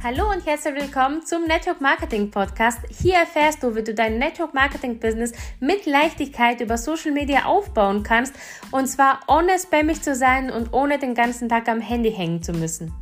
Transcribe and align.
Hallo 0.00 0.30
und 0.30 0.46
herzlich 0.46 0.76
willkommen 0.76 1.26
zum 1.26 1.48
Network 1.48 1.80
Marketing 1.80 2.30
Podcast. 2.30 2.78
Hier 2.88 3.14
erfährst 3.14 3.64
du, 3.64 3.74
wie 3.74 3.82
du 3.82 3.92
dein 3.92 4.20
Network 4.20 4.54
Marketing 4.54 5.00
Business 5.00 5.32
mit 5.58 5.86
Leichtigkeit 5.86 6.60
über 6.60 6.78
Social 6.78 7.10
Media 7.10 7.46
aufbauen 7.46 8.04
kannst 8.04 8.32
und 8.70 8.86
zwar 8.86 9.18
ohne 9.26 9.58
spammig 9.58 10.00
zu 10.00 10.14
sein 10.14 10.52
und 10.52 10.72
ohne 10.72 11.00
den 11.00 11.16
ganzen 11.16 11.48
Tag 11.48 11.66
am 11.68 11.80
Handy 11.80 12.12
hängen 12.12 12.44
zu 12.44 12.52
müssen. 12.52 12.94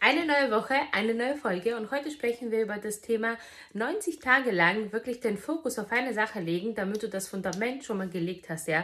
Eine 0.00 0.24
neue 0.24 0.50
Woche, 0.50 0.76
eine 0.92 1.12
neue 1.12 1.36
Folge 1.36 1.76
und 1.76 1.90
heute 1.90 2.10
sprechen 2.10 2.50
wir 2.50 2.62
über 2.62 2.78
das 2.78 3.02
Thema 3.02 3.36
90 3.74 4.20
Tage 4.20 4.50
lang 4.50 4.94
wirklich 4.94 5.20
den 5.20 5.36
Fokus 5.36 5.78
auf 5.78 5.92
eine 5.92 6.14
Sache 6.14 6.40
legen, 6.40 6.74
damit 6.74 7.02
du 7.02 7.08
das 7.10 7.28
Fundament 7.28 7.84
schon 7.84 7.98
mal 7.98 8.08
gelegt 8.08 8.48
hast, 8.48 8.66
ja. 8.66 8.82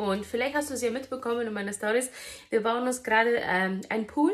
Und 0.00 0.24
vielleicht 0.24 0.54
hast 0.54 0.70
du 0.70 0.74
es 0.74 0.82
ja 0.82 0.92
mitbekommen 0.92 1.48
in 1.48 1.52
meinen 1.52 1.74
Stories. 1.74 2.08
Wir 2.50 2.62
bauen 2.62 2.86
uns 2.86 3.02
gerade 3.02 3.42
ähm, 3.42 3.80
ein 3.88 4.06
Pool 4.06 4.32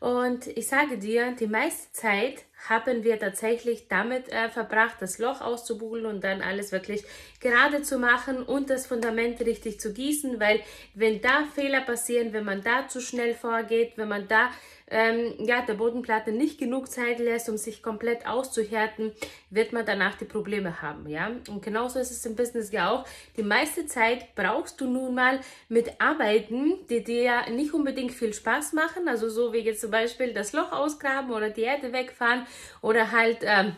und 0.00 0.46
ich 0.48 0.68
sage 0.68 0.98
dir, 0.98 1.32
die 1.32 1.46
meiste 1.46 1.90
Zeit 1.92 2.44
haben 2.68 3.04
wir 3.04 3.18
tatsächlich 3.18 3.88
damit 3.88 4.28
äh, 4.28 4.50
verbracht, 4.50 4.96
das 5.00 5.18
Loch 5.18 5.40
auszubugeln 5.40 6.04
und 6.04 6.24
dann 6.24 6.42
alles 6.42 6.72
wirklich 6.72 7.04
gerade 7.40 7.80
zu 7.80 7.98
machen 7.98 8.42
und 8.42 8.68
das 8.68 8.86
Fundament 8.86 9.40
richtig 9.40 9.80
zu 9.80 9.94
gießen, 9.94 10.40
weil 10.40 10.60
wenn 10.92 11.22
da 11.22 11.46
Fehler 11.54 11.80
passieren, 11.80 12.34
wenn 12.34 12.44
man 12.44 12.62
da 12.62 12.86
zu 12.86 13.00
schnell 13.00 13.32
vorgeht, 13.32 13.94
wenn 13.96 14.08
man 14.08 14.28
da 14.28 14.50
ähm, 14.90 15.34
ja, 15.38 15.62
der 15.62 15.74
Bodenplatte 15.74 16.32
nicht 16.32 16.58
genug 16.58 16.88
Zeit 16.88 17.18
lässt, 17.18 17.48
um 17.48 17.56
sich 17.56 17.82
komplett 17.82 18.26
auszuhärten, 18.26 19.12
wird 19.50 19.72
man 19.72 19.86
danach 19.86 20.16
die 20.16 20.24
Probleme 20.24 20.82
haben. 20.82 21.08
Ja? 21.08 21.30
Und 21.48 21.62
genauso 21.62 21.98
ist 21.98 22.10
es 22.10 22.24
im 22.26 22.36
Business 22.36 22.72
ja 22.72 22.90
auch. 22.90 23.04
Die 23.36 23.42
meiste 23.42 23.86
Zeit 23.86 24.34
brauchst 24.34 24.80
du 24.80 24.86
nun 24.88 25.14
mal 25.14 25.40
mit 25.68 26.00
Arbeiten, 26.00 26.86
die 26.88 27.02
dir 27.02 27.48
nicht 27.50 27.74
unbedingt 27.74 28.12
viel 28.12 28.32
Spaß 28.32 28.72
machen, 28.72 29.08
also 29.08 29.28
so 29.28 29.52
wie 29.52 29.58
jetzt 29.58 29.80
zum 29.80 29.90
Beispiel 29.90 30.32
das 30.32 30.52
Loch 30.52 30.72
ausgraben 30.72 31.30
oder 31.30 31.50
die 31.50 31.62
Erde 31.62 31.92
wegfahren 31.92 32.46
oder 32.82 33.12
halt... 33.12 33.38
Ähm, 33.42 33.76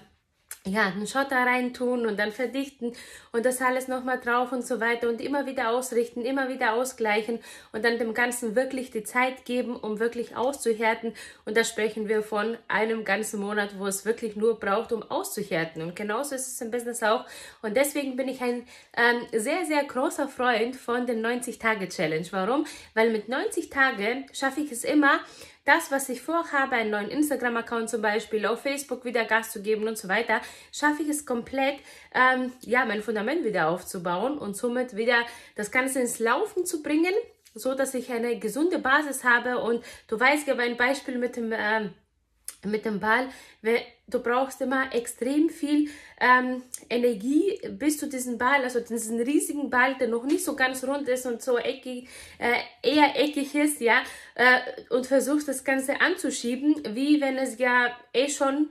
ja, 0.66 0.88
einen 0.88 1.06
Schotter 1.06 1.36
reintun 1.36 2.04
und 2.04 2.18
dann 2.18 2.32
verdichten 2.32 2.92
und 3.32 3.46
das 3.46 3.62
alles 3.62 3.88
nochmal 3.88 4.20
drauf 4.20 4.52
und 4.52 4.66
so 4.66 4.78
weiter 4.78 5.08
und 5.08 5.20
immer 5.22 5.46
wieder 5.46 5.70
ausrichten, 5.70 6.22
immer 6.22 6.50
wieder 6.50 6.74
ausgleichen 6.74 7.38
und 7.72 7.82
dann 7.82 7.98
dem 7.98 8.12
Ganzen 8.12 8.54
wirklich 8.54 8.90
die 8.90 9.02
Zeit 9.02 9.46
geben, 9.46 9.74
um 9.74 9.98
wirklich 10.00 10.36
auszuhärten. 10.36 11.14
Und 11.46 11.56
da 11.56 11.64
sprechen 11.64 12.08
wir 12.08 12.22
von 12.22 12.58
einem 12.68 13.06
ganzen 13.06 13.40
Monat, 13.40 13.78
wo 13.78 13.86
es 13.86 14.04
wirklich 14.04 14.36
nur 14.36 14.60
braucht, 14.60 14.92
um 14.92 15.02
auszuhärten. 15.02 15.80
Und 15.80 15.96
genauso 15.96 16.34
ist 16.34 16.48
es 16.48 16.60
im 16.60 16.70
Business 16.70 17.02
auch. 17.02 17.24
Und 17.62 17.74
deswegen 17.76 18.16
bin 18.16 18.28
ich 18.28 18.42
ein 18.42 18.66
ähm, 18.96 19.26
sehr, 19.32 19.64
sehr 19.64 19.82
großer 19.84 20.28
Freund 20.28 20.76
von 20.76 21.06
den 21.06 21.24
90-Tage-Challenge. 21.24 22.26
Warum? 22.32 22.66
Weil 22.92 23.10
mit 23.10 23.30
90 23.30 23.70
Tagen 23.70 24.26
schaffe 24.34 24.60
ich 24.60 24.70
es 24.70 24.84
immer, 24.84 25.20
das, 25.64 25.90
was 25.90 26.08
ich 26.08 26.22
vorhabe, 26.22 26.76
einen 26.76 26.90
neuen 26.90 27.10
Instagram-Account 27.10 27.90
zum 27.90 28.02
Beispiel, 28.02 28.46
auf 28.46 28.62
Facebook 28.62 29.04
wieder 29.04 29.24
Gas 29.24 29.52
zu 29.52 29.62
geben 29.62 29.86
und 29.86 29.98
so 29.98 30.08
weiter, 30.08 30.40
schaffe 30.72 31.02
ich 31.02 31.08
es 31.08 31.26
komplett, 31.26 31.78
ähm, 32.14 32.52
ja, 32.62 32.84
mein 32.84 33.02
Fundament 33.02 33.44
wieder 33.44 33.68
aufzubauen 33.68 34.38
und 34.38 34.56
somit 34.56 34.96
wieder 34.96 35.22
das 35.56 35.70
Ganze 35.70 36.00
ins 36.00 36.18
Laufen 36.18 36.64
zu 36.64 36.82
bringen, 36.82 37.12
so 37.54 37.74
dass 37.74 37.94
ich 37.94 38.10
eine 38.10 38.38
gesunde 38.38 38.78
Basis 38.78 39.24
habe. 39.24 39.58
Und 39.58 39.84
du 40.08 40.18
weißt, 40.18 40.44
ich 40.44 40.50
habe 40.50 40.62
ein 40.62 40.76
Beispiel 40.76 41.18
mit 41.18 41.36
dem 41.36 41.52
ähm, 41.52 41.92
mit 42.64 42.84
dem 42.84 43.00
Ball, 43.00 43.28
du 44.06 44.18
brauchst 44.20 44.60
immer 44.60 44.94
extrem 44.94 45.48
viel 45.48 45.88
ähm, 46.20 46.62
Energie, 46.88 47.60
bis 47.70 47.98
du 47.98 48.06
diesen 48.06 48.38
Ball, 48.38 48.62
also 48.62 48.80
diesen 48.80 49.20
riesigen 49.20 49.70
Ball, 49.70 49.96
der 49.96 50.08
noch 50.08 50.24
nicht 50.24 50.44
so 50.44 50.56
ganz 50.56 50.84
rund 50.84 51.08
ist 51.08 51.26
und 51.26 51.42
so 51.42 51.58
eckig, 51.58 52.08
äh, 52.38 52.54
eher 52.82 53.18
eckig 53.18 53.54
ist, 53.54 53.80
ja, 53.80 54.02
äh, 54.34 54.58
und 54.90 55.06
versuchst 55.06 55.48
das 55.48 55.64
Ganze 55.64 56.00
anzuschieben, 56.00 56.74
wie 56.94 57.20
wenn 57.20 57.36
es 57.36 57.58
ja 57.58 57.96
eh 58.12 58.28
schon 58.28 58.68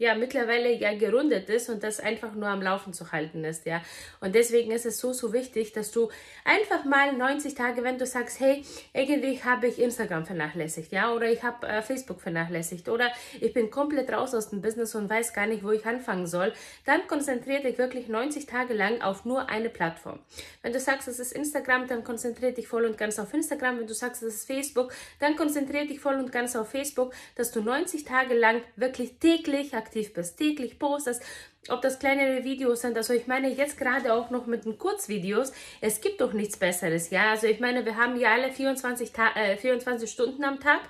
ja 0.00 0.14
mittlerweile 0.14 0.72
ja 0.72 0.94
gerundet 0.94 1.50
ist 1.50 1.68
und 1.68 1.82
das 1.82 2.00
einfach 2.00 2.34
nur 2.34 2.48
am 2.48 2.62
Laufen 2.62 2.94
zu 2.94 3.12
halten 3.12 3.44
ist, 3.44 3.66
ja. 3.66 3.82
Und 4.20 4.34
deswegen 4.34 4.72
ist 4.72 4.86
es 4.86 4.98
so, 4.98 5.12
so 5.12 5.34
wichtig, 5.34 5.74
dass 5.74 5.90
du 5.90 6.08
einfach 6.42 6.86
mal 6.86 7.12
90 7.12 7.54
Tage, 7.54 7.84
wenn 7.84 7.98
du 7.98 8.06
sagst, 8.06 8.40
hey, 8.40 8.64
irgendwie 8.94 9.42
habe 9.42 9.66
ich 9.66 9.78
Instagram 9.78 10.24
vernachlässigt, 10.24 10.90
ja, 10.90 11.12
oder 11.12 11.30
ich 11.30 11.42
habe 11.42 11.68
äh, 11.68 11.82
Facebook 11.82 12.22
vernachlässigt 12.22 12.88
oder 12.88 13.12
ich 13.40 13.52
bin 13.52 13.70
komplett 13.70 14.10
raus 14.10 14.34
aus 14.34 14.48
dem 14.48 14.62
Business 14.62 14.94
und 14.94 15.10
weiß 15.10 15.34
gar 15.34 15.46
nicht, 15.46 15.62
wo 15.62 15.70
ich 15.70 15.84
anfangen 15.84 16.26
soll, 16.26 16.54
dann 16.86 17.06
konzentriere 17.06 17.62
dich 17.62 17.76
wirklich 17.76 18.08
90 18.08 18.46
Tage 18.46 18.72
lang 18.72 19.02
auf 19.02 19.26
nur 19.26 19.50
eine 19.50 19.68
Plattform. 19.68 20.18
Wenn 20.62 20.72
du 20.72 20.80
sagst, 20.80 21.08
es 21.08 21.20
ist 21.20 21.32
Instagram, 21.32 21.88
dann 21.88 22.04
konzentriere 22.04 22.52
dich 22.52 22.68
voll 22.68 22.86
und 22.86 22.96
ganz 22.96 23.18
auf 23.18 23.34
Instagram. 23.34 23.80
Wenn 23.80 23.86
du 23.86 23.94
sagst, 23.94 24.22
es 24.22 24.36
ist 24.36 24.46
Facebook, 24.46 24.92
dann 25.18 25.36
konzentriere 25.36 25.86
dich 25.86 26.00
voll 26.00 26.14
und 26.14 26.32
ganz 26.32 26.56
auf 26.56 26.70
Facebook, 26.70 27.12
dass 27.36 27.50
du 27.50 27.60
90 27.60 28.04
Tage 28.04 28.32
lang 28.32 28.62
wirklich 28.76 29.18
täglich 29.18 29.74
aktiv 29.74 29.89
aktiv 29.90 30.14
bist, 30.14 30.38
täglich 30.38 30.78
postest, 30.78 31.22
ob 31.68 31.82
das 31.82 31.98
kleinere 31.98 32.44
Videos 32.44 32.82
sind. 32.82 32.96
Also 32.96 33.12
ich 33.12 33.26
meine 33.26 33.50
jetzt 33.50 33.76
gerade 33.76 34.14
auch 34.14 34.30
noch 34.30 34.46
mit 34.46 34.64
den 34.64 34.78
Kurzvideos. 34.78 35.52
Es 35.80 36.00
gibt 36.00 36.20
doch 36.20 36.32
nichts 36.32 36.56
Besseres, 36.56 37.10
ja. 37.10 37.30
Also 37.30 37.48
ich 37.48 37.58
meine, 37.58 37.84
wir 37.84 37.96
haben 37.96 38.18
ja 38.18 38.32
alle 38.32 38.52
24, 38.52 39.12
Ta 39.12 39.34
äh, 39.34 39.56
24 39.56 40.08
Stunden 40.08 40.44
am 40.44 40.60
Tag 40.60 40.80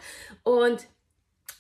und 0.43 0.87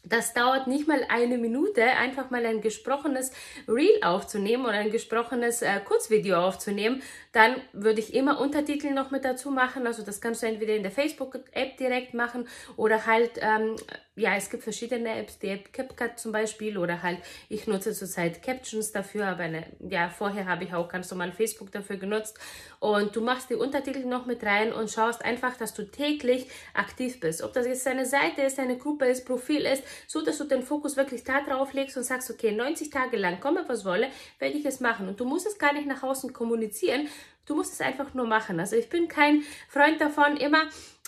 das 0.03 0.33
dauert 0.33 0.67
nicht 0.67 0.89
mal 0.89 1.05
eine 1.09 1.37
Minute, 1.37 1.85
einfach 1.85 2.31
mal 2.31 2.45
ein 2.47 2.61
gesprochenes 2.61 3.33
Reel 3.69 4.03
aufzunehmen 4.03 4.65
oder 4.65 4.75
ein 4.75 4.91
gesprochenes 4.91 5.63
äh, 5.63 5.81
Kurzvideo 5.85 6.37
aufzunehmen. 6.37 7.03
Dann 7.33 7.57
würde 7.73 8.01
ich 8.01 8.15
immer 8.15 8.41
Untertitel 8.41 8.91
noch 8.93 9.11
mit 9.11 9.25
dazu 9.25 9.51
machen. 9.51 9.87
Also 9.87 10.03
das 10.03 10.21
kannst 10.21 10.43
du 10.43 10.47
entweder 10.47 10.75
in 10.75 10.83
der 10.83 10.91
Facebook-App 10.91 11.77
direkt 11.77 12.15
machen 12.15 12.49
oder 12.77 13.07
halt, 13.07 13.33
ähm, 13.41 13.77
ja, 14.17 14.35
es 14.37 14.51
gibt 14.51 14.63
verschiedene 14.63 15.17
Apps, 15.17 15.39
die 15.39 15.49
App 15.49 15.73
CapCut 15.73 16.19
zum 16.19 16.33
Beispiel 16.33 16.79
oder 16.79 17.03
halt, 17.03 17.19
ich 17.49 17.67
nutze 17.67 17.93
zurzeit 17.93 18.43
Captions 18.43 18.93
dafür, 18.93 19.27
aber 19.27 19.45
eine, 19.45 19.67
ja, 19.81 20.09
vorher 20.09 20.47
habe 20.47 20.65
ich 20.65 20.75
auch 20.75 20.89
ganz 20.89 21.11
normal 21.11 21.33
Facebook 21.33 21.73
dafür 21.73 21.97
genutzt. 21.97 22.39
Und 22.81 23.15
du 23.15 23.21
machst 23.21 23.51
die 23.51 23.55
Untertitel 23.55 24.07
noch 24.07 24.27
mit 24.27 24.43
rein 24.43 24.73
und 24.73 24.91
schaust 24.91 25.25
einfach, 25.25 25.57
dass 25.57 25.75
du 25.75 25.85
täglich 25.85 26.49
aktiv 26.75 27.21
bist. 27.21 27.43
Ob 27.43 27.53
das 27.53 27.67
jetzt 27.67 27.87
eine 27.87 28.07
Seite 28.07 28.43
ist, 28.43 28.59
eine 28.59 28.79
Gruppe 28.79 29.07
ist, 29.07 29.27
Profil 29.27 29.67
ist, 29.67 29.85
so 30.07 30.23
dass 30.23 30.39
du 30.39 30.45
den 30.45 30.63
Fokus 30.63 30.97
wirklich 30.97 31.25
da 31.25 31.41
drauf 31.43 31.73
legst 31.73 31.97
und 31.97 32.05
sagst, 32.05 32.31
okay, 32.31 32.53
90 32.53 32.91
Tage 32.91 33.17
lang, 33.17 33.41
komme 33.41 33.65
was 33.67 33.85
wolle, 33.85 34.09
werde 34.39 34.57
ich 34.57 34.65
es 34.65 34.81
machen. 34.81 35.09
Und 35.09 35.21
du 35.21 35.25
musst 35.25 35.47
es 35.47 35.59
gar 35.59 35.73
nicht 35.73 35.87
nach 35.87 36.03
außen 36.03 36.33
kommunizieren, 36.33 37.09
du 37.47 37.55
musst 37.55 37.75
es 37.75 37.81
einfach 37.81 38.15
nur 38.15 38.27
machen. 38.27 38.61
Also 38.61 38.77
ich 38.77 38.89
bin 38.89 39.09
kein 39.09 39.43
Freund 39.69 40.01
davon, 40.01 40.37
immer 40.37 40.63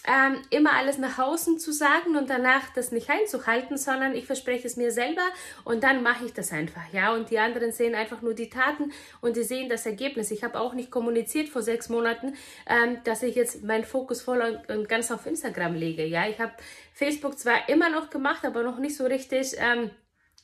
ähm, 0.06 0.42
immer 0.50 0.72
alles 0.72 0.98
nach 0.98 1.18
außen 1.18 1.58
zu 1.58 1.72
sagen 1.72 2.16
und 2.16 2.28
danach 2.28 2.70
das 2.74 2.90
nicht 2.90 3.08
einzuhalten, 3.08 3.76
sondern 3.76 4.14
ich 4.14 4.26
verspreche 4.26 4.66
es 4.66 4.76
mir 4.76 4.90
selber 4.90 5.22
und 5.64 5.84
dann 5.84 6.02
mache 6.02 6.24
ich 6.24 6.32
das 6.32 6.52
einfach, 6.52 6.92
ja. 6.92 7.14
Und 7.14 7.30
die 7.30 7.38
anderen 7.38 7.72
sehen 7.72 7.94
einfach 7.94 8.20
nur 8.22 8.34
die 8.34 8.50
Taten 8.50 8.92
und 9.20 9.36
die 9.36 9.44
sehen 9.44 9.68
das 9.68 9.86
Ergebnis. 9.86 10.30
Ich 10.30 10.42
habe 10.42 10.58
auch 10.58 10.74
nicht 10.74 10.90
kommuniziert 10.90 11.48
vor 11.48 11.62
sechs 11.62 11.88
Monaten, 11.88 12.34
ähm, 12.66 12.98
dass 13.04 13.22
ich 13.22 13.34
jetzt 13.36 13.62
meinen 13.62 13.84
Fokus 13.84 14.22
voll 14.22 14.60
und, 14.68 14.88
ganz 14.88 15.10
auf 15.10 15.26
Instagram 15.26 15.74
lege, 15.74 16.04
ja. 16.04 16.26
Ich 16.28 16.40
habe 16.40 16.52
Facebook 16.92 17.38
zwar 17.38 17.68
immer 17.68 17.88
noch 17.88 18.10
gemacht, 18.10 18.44
aber 18.44 18.62
noch 18.62 18.78
nicht 18.78 18.96
so 18.96 19.06
richtig. 19.06 19.54
Ähm, 19.58 19.90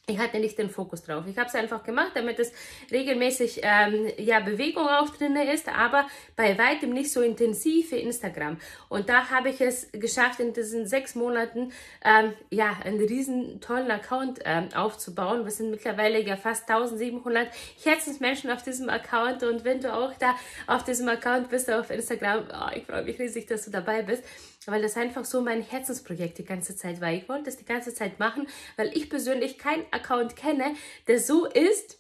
ich 0.09 0.19
hatte 0.19 0.39
nicht 0.39 0.59
den 0.59 0.71
Fokus 0.71 1.03
drauf. 1.03 1.25
Ich 1.27 1.37
habe 1.37 1.49
es 1.49 1.55
einfach 1.55 1.83
gemacht, 1.83 2.13
damit 2.15 2.39
es 2.39 2.51
regelmäßig 2.91 3.61
ähm, 3.63 4.11
ja, 4.17 4.41
Bewegung 4.41 4.89
auch 4.89 5.11
drin 5.11 5.37
ist, 5.37 5.69
aber 5.69 6.07
bei 6.35 6.57
weitem 6.57 6.91
nicht 6.91 7.13
so 7.13 7.21
intensiv 7.21 7.93
wie 7.93 7.97
Instagram. 7.97 8.57
Und 8.89 9.11
da 9.11 9.29
habe 9.31 9.51
ich 9.51 9.61
es 9.61 9.93
geschafft, 9.93 10.41
in 10.41 10.55
diesen 10.55 10.87
sechs 10.87 11.15
Monaten 11.15 11.73
ähm, 12.05 12.33
ja, 12.51 12.79
einen 12.85 13.01
riesen 13.01 13.61
tollen 13.61 13.91
Account 13.91 14.41
ähm, 14.45 14.69
aufzubauen. 14.75 15.45
Wir 15.45 15.53
sind 15.53 15.71
mittlerweile 15.71 16.23
ja 16.23 16.37
fast 16.37 16.69
1700 16.71 17.49
Herzensmenschen 17.83 18.51
auf 18.51 18.63
diesem 18.63 18.89
Account. 18.89 19.43
Und 19.43 19.65
wenn 19.65 19.81
du 19.81 19.93
auch 19.93 20.15
da 20.19 20.35
auf 20.67 20.85
diesem 20.85 21.09
Account 21.09 21.51
bist, 21.51 21.71
auf 21.71 21.91
Instagram, 21.91 22.45
oh, 22.51 22.75
ich 22.75 22.87
freue 22.87 23.05
mich 23.05 23.19
riesig, 23.19 23.47
dass 23.47 23.67
du 23.67 23.71
dabei 23.71 24.03
bist 24.03 24.25
weil 24.71 24.83
das 24.83 24.97
einfach 24.97 25.25
so 25.25 25.41
mein 25.41 25.63
Herzensprojekt 25.63 26.39
die 26.39 26.45
ganze 26.45 26.77
Zeit 26.77 27.01
war. 27.01 27.13
Ich 27.13 27.29
wollte 27.29 27.45
das 27.45 27.57
die 27.57 27.65
ganze 27.65 27.95
Zeit 27.95 28.19
machen, 28.19 28.47
weil 28.77 28.97
ich 28.97 29.11
persönlich 29.11 29.59
keinen 29.59 29.85
Account 29.91 30.37
kenne, 30.37 30.75
der 31.07 31.21
so 31.21 31.47
ist, 31.47 31.99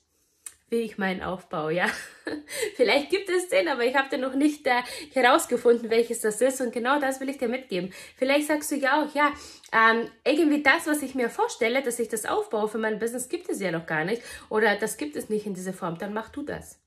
wie 0.70 0.81
ich 0.81 0.99
meinen 0.99 1.23
Aufbau, 1.23 1.70
ja. 1.70 1.87
Vielleicht 2.76 3.09
gibt 3.09 3.31
es 3.31 3.49
den, 3.49 3.69
aber 3.69 3.85
ich 3.85 3.97
habe 3.97 4.11
den 4.11 4.20
noch 4.20 4.35
nicht 4.35 4.67
äh, 4.67 4.82
herausgefunden, 5.15 5.88
welches 5.88 6.20
das 6.20 6.43
ist. 6.43 6.61
Und 6.61 6.73
genau 6.73 7.00
das 7.00 7.20
will 7.20 7.31
ich 7.31 7.38
dir 7.38 7.49
mitgeben. 7.49 7.91
Vielleicht 8.17 8.49
sagst 8.49 8.70
du 8.70 8.76
ja 8.76 9.03
auch, 9.03 9.15
ja, 9.15 9.32
ähm, 9.73 10.11
irgendwie 10.25 10.62
das, 10.62 10.87
was 10.87 11.00
ich 11.03 11.15
mir 11.15 11.31
vorstelle, 11.31 11.82
dass 11.82 11.99
ich 11.99 12.09
das 12.09 12.26
aufbaue 12.26 12.69
für 12.69 12.79
mein 12.79 12.99
Business, 12.99 13.31
gibt 13.31 13.49
es 13.49 13.61
ja 13.61 13.70
noch 13.70 13.87
gar 13.87 14.05
nicht. 14.05 14.23
Oder 14.50 14.76
das 14.76 14.99
gibt 14.99 15.17
es 15.17 15.31
nicht 15.31 15.47
in 15.47 15.55
dieser 15.55 15.73
Form. 15.73 15.97
Dann 15.97 16.12
mach 16.12 16.29
du 16.29 16.43
das 16.43 16.79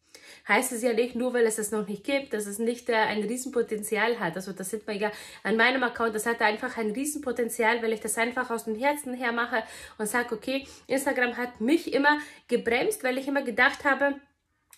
heißt 0.47 0.71
es 0.71 0.81
ja 0.81 0.93
nicht 0.93 1.15
nur, 1.15 1.33
weil 1.33 1.45
es 1.45 1.57
es 1.57 1.71
noch 1.71 1.87
nicht 1.87 2.03
gibt, 2.03 2.33
dass 2.33 2.45
es 2.45 2.59
nicht 2.59 2.89
äh, 2.89 2.95
ein 2.95 3.23
Riesenpotenzial 3.23 4.19
hat. 4.19 4.35
Also 4.35 4.53
das 4.53 4.69
sieht 4.69 4.85
man 4.87 4.99
ja 4.99 5.11
an 5.43 5.57
meinem 5.57 5.83
Account, 5.83 6.15
das 6.15 6.25
hat 6.25 6.41
einfach 6.41 6.77
ein 6.77 6.91
Riesenpotenzial, 6.91 7.81
weil 7.81 7.93
ich 7.93 7.99
das 7.99 8.17
einfach 8.17 8.49
aus 8.49 8.65
dem 8.65 8.75
Herzen 8.75 9.13
her 9.13 9.31
mache 9.31 9.63
und 9.97 10.07
sage, 10.07 10.35
okay, 10.35 10.67
Instagram 10.87 11.37
hat 11.37 11.61
mich 11.61 11.93
immer 11.93 12.19
gebremst, 12.47 13.03
weil 13.03 13.17
ich 13.17 13.27
immer 13.27 13.41
gedacht 13.43 13.83
habe, 13.85 14.15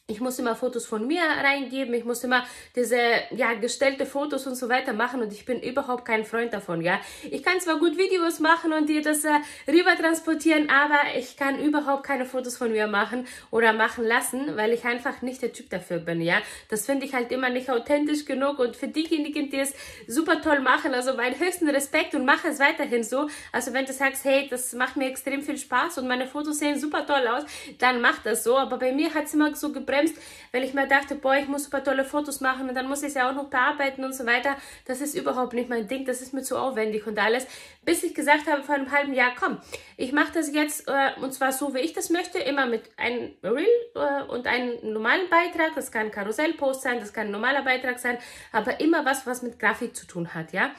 ich 0.08 0.20
muss 0.20 0.38
immer 0.38 0.54
Fotos 0.54 0.86
von 0.86 1.08
mir 1.08 1.22
reingeben, 1.22 1.94
ich 1.94 2.04
muss 2.04 2.26
immer 2.26 2.44
diese 2.76 2.98
ja 3.32 3.54
gestellte 3.54 4.06
Fotos 4.06 4.46
und 4.46 4.56
so 4.56 4.68
weiter 4.68 4.92
machen 4.92 5.22
und 5.22 5.32
ich 5.32 5.46
bin 5.46 5.62
überhaupt 5.62 6.04
kein 6.04 6.26
Freund 6.26 6.54
davon, 6.54 6.82
ja. 6.82 7.00
Ich 7.32 7.42
kann 7.42 7.62
zwar 7.62 7.80
gut 7.80 7.98
Videos 7.98 8.42
machen 8.42 8.74
und 8.74 8.90
dir 8.90 9.02
das 9.02 9.24
äh, 9.24 9.30
rüber 9.66 9.96
transportieren, 9.96 10.70
aber 10.70 11.18
ich 11.18 11.38
kann 11.38 11.58
überhaupt 11.58 12.04
keine 12.04 12.26
Fotos 12.26 12.58
von 12.58 12.74
mir 12.74 12.88
machen 12.88 13.26
oder 13.50 13.72
machen 13.72 14.04
lassen, 14.04 14.58
weil 14.58 14.74
ich 14.74 14.84
einfach 14.84 15.22
nicht 15.22 15.42
der 15.42 15.54
Typ 15.54 15.70
dafür 15.70 16.00
bin, 16.00 16.20
ja. 16.20 16.40
Das 16.68 16.86
finde 16.86 17.06
ich 17.06 17.14
halt 17.14 17.32
immer 17.32 17.48
nicht 17.48 17.70
authentisch 17.70 18.26
genug 18.26 18.60
und 18.60 18.76
für 18.76 18.90
diejenigen, 18.90 19.52
die 19.52 19.60
es 19.60 19.74
super 20.10 20.42
toll 20.42 20.60
machen, 20.60 20.94
also 20.94 21.14
meinen 21.14 21.40
höchsten 21.40 21.70
Respekt 21.70 22.14
und 22.14 22.26
mache 22.26 22.50
es 22.50 22.60
weiterhin 22.60 23.06
so. 23.06 23.30
Also 23.54 23.72
wenn 23.72 23.86
du 23.86 23.94
sagst, 23.94 24.26
hey, 24.26 24.50
das 24.50 24.74
macht 24.74 24.98
mir 24.98 25.08
extrem 25.08 25.42
viel 25.42 25.58
Spaß 25.58 26.00
und 26.00 26.10
meine 26.10 26.28
Fotos 26.28 26.60
sehen 26.60 26.78
super 26.78 27.06
toll 27.06 27.26
aus, 27.26 27.44
dann 27.78 28.02
mach 28.02 28.22
das 28.22 28.44
so. 28.44 28.58
Aber 28.58 28.78
bei 28.78 28.92
mir 28.92 29.14
hat 29.14 29.26
es 29.26 29.34
immer 29.34 29.56
so 29.56 29.72
gebraucht 29.72 29.93
gebremst, 29.94 30.16
weil 30.52 30.64
ich 30.64 30.74
mir 30.74 30.88
dachte, 30.88 31.16
boah, 31.16 31.36
ich 31.36 31.48
muss 31.48 31.66
super 31.66 31.84
tolle 31.84 32.06
Fotos 32.06 32.42
machen 32.42 32.70
und 32.70 32.76
dann 32.76 32.88
muss 32.88 33.02
ich 33.02 33.10
es 33.10 33.14
ja 33.16 33.30
auch 33.30 33.36
noch 33.36 33.50
bearbeiten 33.50 34.04
und 34.04 34.14
so 34.14 34.26
weiter. 34.26 34.56
Das 34.86 35.02
ist 35.02 35.16
überhaupt 35.16 35.54
nicht 35.54 35.70
mein 35.70 35.88
Ding, 35.88 36.06
das 36.06 36.22
ist 36.22 36.34
mir 36.34 36.44
zu 36.44 36.58
aufwendig 36.58 37.06
und 37.08 37.20
alles. 37.20 37.46
Bis 37.84 38.04
ich 38.04 38.14
gesagt 38.14 38.48
habe 38.48 38.64
vor 38.64 38.76
einem 38.76 38.92
halben 38.92 39.14
Jahr, 39.14 39.32
komm, 39.38 39.60
ich 39.98 40.12
mache 40.12 40.34
das 40.34 40.54
jetzt 40.54 40.88
äh, 40.88 41.12
und 41.22 41.34
zwar 41.34 41.52
so, 41.52 41.74
wie 41.74 41.80
ich 41.80 41.94
das 41.94 42.10
möchte, 42.10 42.40
immer 42.40 42.66
mit 42.66 42.84
einem 42.98 43.34
Reel 43.44 43.68
äh, 43.96 44.24
und 44.24 44.48
einem 44.48 44.94
normalen 44.94 45.30
Beitrag. 45.30 45.76
Das 45.76 45.92
kann 45.92 46.12
Karussellpost 46.12 46.82
sein, 46.82 47.00
das 47.00 47.14
kann 47.14 47.28
ein 47.28 47.32
normaler 47.32 47.64
Beitrag 47.64 48.00
sein, 48.00 48.18
aber 48.52 48.80
immer 48.80 49.06
was, 49.06 49.26
was 49.26 49.42
mit 49.42 49.60
Grafik 49.60 49.96
zu 49.96 50.06
tun 50.08 50.34
hat, 50.34 50.54
ja 50.54 50.72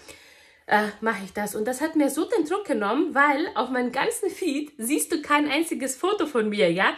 äh, 0.66 0.88
mache 1.00 1.24
ich 1.24 1.32
das. 1.32 1.54
Und 1.54 1.66
das 1.66 1.80
hat 1.80 1.96
mir 1.96 2.10
so 2.10 2.24
den 2.24 2.46
Druck 2.46 2.64
genommen, 2.64 3.14
weil 3.14 3.48
auf 3.54 3.68
meinem 3.70 3.92
ganzen 3.92 4.30
Feed 4.30 4.72
siehst 4.78 5.12
du 5.12 5.20
kein 5.20 5.50
einziges 5.50 5.96
Foto 5.96 6.26
von 6.26 6.48
mir, 6.48 6.72
ja. 6.72 6.94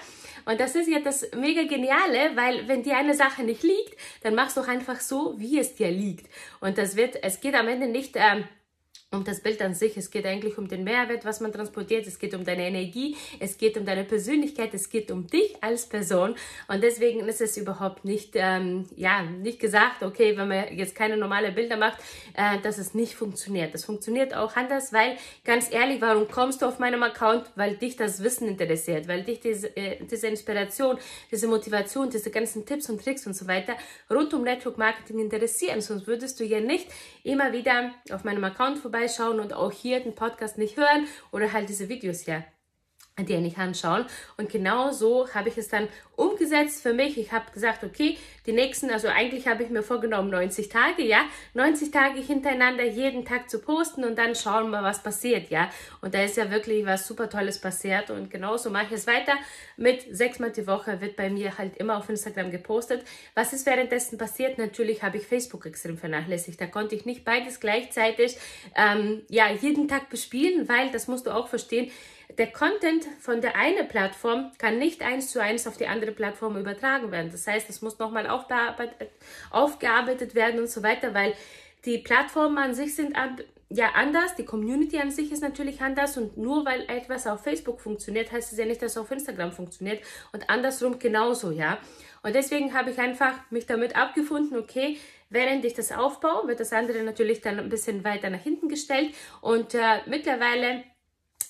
Und 0.47 0.61
das 0.61 0.75
ist 0.77 0.89
ja 0.89 1.01
das 1.01 1.29
mega 1.37 1.65
Geniale, 1.65 2.35
weil 2.37 2.67
wenn 2.69 2.83
dir 2.83 2.97
eine 2.97 3.15
Sache 3.15 3.43
nicht 3.43 3.63
liegt, 3.63 3.97
dann 4.23 4.35
machst 4.35 4.57
du 4.57 4.63
einfach 4.63 5.01
so, 5.01 5.35
wie 5.39 5.59
es 5.59 5.75
dir 5.75 5.91
liegt. 5.91 6.27
Und 6.61 6.79
das 6.79 6.97
wird, 6.97 7.23
es 7.23 7.41
geht 7.41 7.55
am 7.55 7.69
Ende 7.69 7.89
nicht 7.89 8.15
ähm, 8.15 8.45
um 9.13 9.23
das 9.23 9.41
Bild 9.41 9.63
an 9.63 9.73
sich. 9.73 9.97
Es 9.97 10.11
geht 10.11 10.27
eigentlich 10.27 10.59
um 10.59 10.67
den 10.67 10.83
Mehrwert, 10.83 11.25
was 11.25 11.41
man 11.41 11.53
transportiert. 11.53 12.07
Es 12.09 12.19
geht 12.19 12.35
um 12.35 12.45
deine 12.45 12.67
Energie. 12.67 13.17
Es 13.39 13.57
geht 13.57 13.77
um 13.77 13.87
deine 13.87 14.03
Persönlichkeit. 14.03 14.75
Es 14.75 14.91
geht 14.91 15.13
um 15.13 15.29
dich 15.29 15.63
als 15.63 15.87
Person. 15.87 16.35
Und 16.67 16.83
deswegen 16.83 17.21
ist 17.21 17.41
es 17.41 17.57
überhaupt 17.57 18.05
nicht, 18.05 18.33
ähm, 18.35 18.87
ja, 18.97 19.23
nicht 19.23 19.61
gesagt, 19.61 20.03
okay, 20.03 20.37
wenn 20.37 20.49
man 20.49 20.77
jetzt 20.77 20.97
keine 20.97 21.17
normale 21.17 21.53
Bilder 21.53 21.77
macht, 21.77 21.99
äh, 22.35 22.59
dass 22.63 22.79
es 22.79 22.95
nicht 22.95 23.15
funktioniert. 23.15 23.75
Das 23.75 23.85
funktioniert 23.85 24.35
auch 24.35 24.57
anders, 24.57 24.93
weil, 24.93 25.17
ganz 25.45 25.71
ehrlich, 25.73 26.01
warum 26.01 26.27
kommst 26.27 26.63
du 26.63 26.67
auf 26.67 26.81
meinem 26.81 27.05
Account? 27.05 27.45
Weil 27.55 27.77
dich 27.77 27.95
das 27.95 28.25
Wissen 28.25 28.49
interessiert, 28.49 29.07
weil 29.07 29.23
dich 29.23 29.39
diese, 29.39 29.75
äh, 29.77 30.05
diese 30.05 30.27
Inspiration, 30.27 30.99
diese 31.31 31.47
Motivation, 31.47 32.11
diese 32.11 32.31
ganzen 32.33 32.67
Tipps 32.67 32.91
und 32.91 33.03
Tricks 33.03 33.25
und 33.25 33.35
so 33.35 33.47
weiter 33.47 33.77
rund 34.11 34.35
um 34.35 34.43
Network 34.43 34.79
Marketing 34.79 35.21
interessieren. 35.21 35.81
Sonst 35.81 36.09
würdest 36.09 36.41
du 36.41 36.45
ja 36.45 36.61
nicht 36.61 36.89
immer 37.23 37.53
wieder 37.53 37.93
auf 38.11 38.25
meinem 38.25 38.43
Account 38.43 38.79
vorbei 38.79 38.96
vorbeischauen 38.97 39.41
und 39.41 39.53
auch 39.53 39.73
hier 39.73 40.01
den 40.01 40.15
Podcast 40.15 40.57
nicht 40.57 40.77
hören 40.77 41.07
oder 41.31 41.53
halt 41.53 41.69
diese 41.69 41.89
Videos 41.89 42.21
hier 42.21 42.56
dir 43.25 43.41
nicht 43.41 43.59
anschauen. 43.59 44.05
Und 44.37 44.51
genau 44.51 44.93
so 44.93 45.33
habe 45.33 45.49
ich 45.49 45.57
es 45.57 45.69
dann 45.69 45.89
umgesetzt 46.17 46.83
für 46.83 46.93
mich. 46.93 47.17
Ich 47.19 47.33
habe 47.33 47.51
gesagt, 47.53 47.83
okay, 47.83 48.19
die 48.47 48.53
nächsten, 48.53 48.91
also 48.91 49.09
eigentlich 49.09 49.49
habe 49.49 49.63
ich 49.63 49.71
mir 49.71 49.83
vorgenommen 49.83 50.31
90 50.31 50.69
Tage, 50.69 51.03
ja, 51.03 51.25
90 51.55 51.91
Tage 51.91 52.21
hintereinander 52.21 52.85
jeden 52.85 53.25
Tag 53.25 53.49
zu 53.49 53.59
posten 53.59 54.05
und 54.05 54.17
dann 54.17 54.35
schauen 54.35 54.71
wir, 54.71 54.83
was 54.83 55.03
passiert, 55.03 55.51
ja. 55.51 55.71
Und 56.01 56.15
da 56.15 56.23
ist 56.23 56.37
ja 56.37 56.51
wirklich 56.51 56.85
was 56.85 57.07
super 57.07 57.31
Tolles 57.31 57.59
passiert 57.59 58.11
und 58.11 58.31
genauso 58.31 58.71
mache 58.71 58.87
ich 58.87 58.93
es 58.93 59.07
weiter. 59.07 59.35
Mit 59.77 60.05
sechsmal 60.15 60.53
die 60.53 60.67
Woche 60.67 61.01
wird 61.01 61.17
bei 61.17 61.31
mir 61.31 61.57
halt 61.57 61.77
immer 61.79 61.97
auf 61.97 62.09
Instagram 62.09 62.51
gepostet. 62.51 63.03
Was 63.35 63.53
ist 63.53 63.67
währenddessen 63.67 64.19
passiert? 64.19 64.59
Natürlich 64.59 65.03
habe 65.03 65.17
ich 65.17 65.27
Facebook 65.27 65.67
extrem 65.67 65.97
vernachlässigt. 65.97 66.61
Da 66.61 66.67
konnte 66.67 66.95
ich 66.95 67.07
nicht 67.07 67.25
beides 67.25 67.61
gleichzeitig, 67.61 68.37
ähm, 68.75 69.23
ja, 69.29 69.51
jeden 69.51 69.89
Tag 69.89 70.11
bespielen, 70.11 70.69
weil, 70.69 70.91
das 70.91 71.09
musst 71.09 71.27
du 71.27 71.31
auch 71.31 71.49
verstehen, 71.49 71.91
der 72.39 72.53
Content 72.53 73.07
von 73.21 73.41
der 73.41 73.57
einen 73.57 73.89
Plattform 73.89 74.53
kann 74.59 74.79
nicht 74.79 75.03
eins 75.03 75.31
zu 75.31 75.41
eins 75.41 75.67
auf 75.67 75.77
die 75.77 75.87
andere 75.87 76.13
Plattform 76.13 76.57
übertragen 76.57 77.11
werden. 77.11 77.31
Das 77.31 77.47
heißt, 77.47 77.69
es 77.71 77.83
muss 77.83 77.99
nochmal 77.99 78.29
aufgearbeitet 78.29 80.35
werden 80.35 80.61
und 80.61 80.69
so 80.69 80.83
weiter, 80.83 81.15
weil 81.15 81.35
die 81.85 81.99
Plattformen 81.99 82.59
an 82.59 82.75
sich 82.75 82.95
sind 82.95 83.17
ja 83.69 83.93
anders, 83.95 84.35
die 84.37 84.45
Community 84.45 84.99
an 84.99 85.11
sich 85.11 85.33
ist 85.33 85.43
natürlich 85.43 85.81
anders 85.81 86.17
und 86.17 86.37
nur 86.37 86.65
weil 86.65 86.83
etwas 86.89 87.27
auf 87.27 87.43
Facebook 87.43 87.81
funktioniert, 87.81 88.31
heißt 88.31 88.53
es 88.53 88.59
ja 88.59 88.65
nicht, 88.65 88.83
dass 88.83 88.93
es 88.93 88.99
auf 88.99 89.11
Instagram 89.11 89.53
funktioniert 89.53 90.03
und 90.33 90.49
andersrum 90.51 90.99
genauso, 90.99 91.51
ja. 91.51 91.79
Und 92.23 92.35
deswegen 92.35 92.75
habe 92.75 92.91
ich 92.91 92.99
einfach 92.99 93.35
mich 93.51 93.67
damit 93.67 93.97
abgefunden, 93.97 94.59
okay, 94.59 94.99
während 95.31 95.65
ich 95.65 95.75
das 95.75 95.93
aufbaue, 95.93 96.49
wird 96.49 96.61
das 96.61 96.73
andere 96.73 97.03
natürlich 97.03 97.41
dann 97.41 97.59
ein 97.59 97.69
bisschen 97.69 98.05
weiter 98.05 98.31
nach 98.31 98.43
hinten 98.43 98.69
gestellt 98.69 99.15
und 99.41 99.75
äh, 99.75 100.01
mittlerweile 100.07 100.85